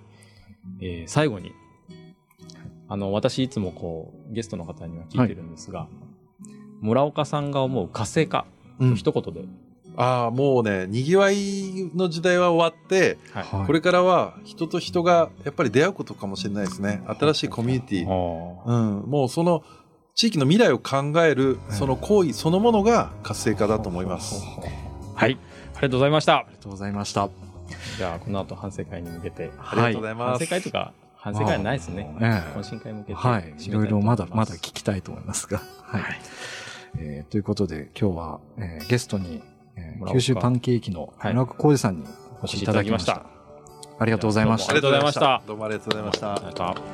[0.81, 1.53] えー最後に、
[2.89, 5.89] あの、私いつもこう、ゲストの方には聞いてるんですが、
[6.80, 8.47] 村岡さんが思う活性化、
[8.78, 9.41] うん一言で、
[9.97, 13.45] ああ、もうね、賑わいの時代は終わって、はい。
[13.45, 17.03] はいこれからは人と人がやっぱり出会うことかもしれないですね。
[17.07, 18.62] 新しいコミュニティ。
[18.64, 19.64] うん、もうその
[20.14, 24.43] 地域の未来を考えるその行為そのものが活性化だと思います。
[25.14, 25.39] はい。
[25.74, 26.37] ありがとうございました。
[26.39, 27.30] ありがとうございました。
[27.97, 30.47] じゃあ、この後反省会に向けて、ありがとうございます。
[30.47, 30.93] 反省会とか、
[31.27, 32.16] 反省会はないですね。
[32.20, 33.14] ええ懇親会に向けて。
[33.14, 33.55] はい。
[33.59, 35.61] いろいろまだまだ聞ききたいと思いますが。
[35.83, 36.03] はい。
[36.03, 36.20] はい
[36.99, 39.43] えーということで、今日は、えーゲストに、
[39.74, 42.05] えー九州パンケーキのはい村岡浩二さんに
[42.41, 43.12] お越しいただきました。
[43.12, 43.37] お越しい
[43.99, 46.35] ありがとうございましたありがとうございましたどうもありがとうございました。
[46.35, 46.39] あ。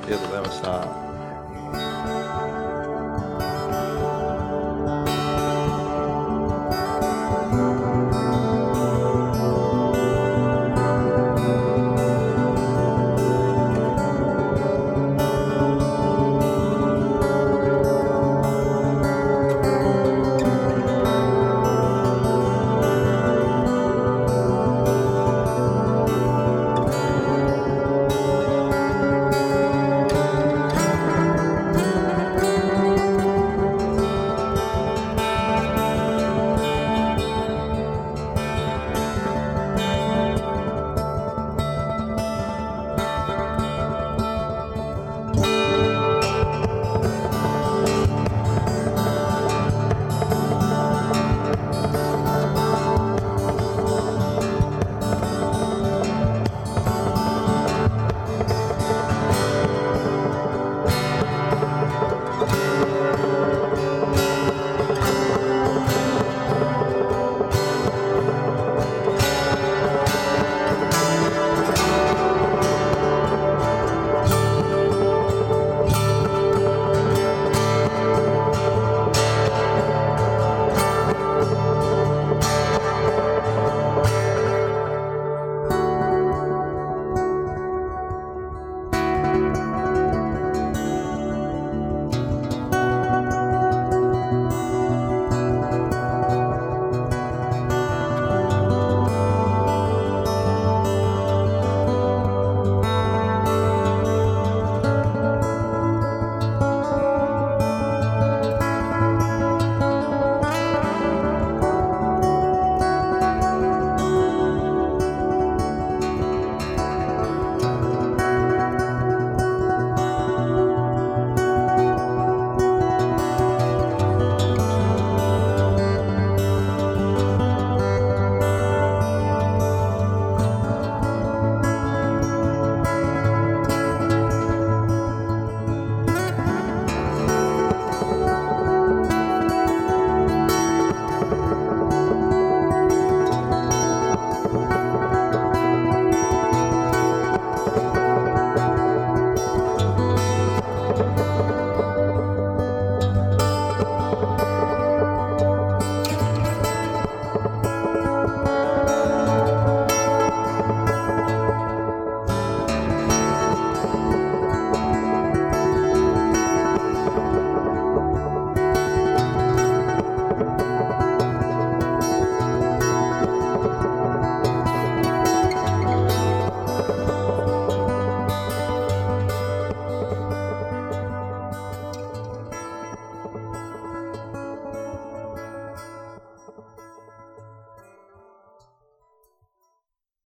[0.07, 1.12] りがとうございました。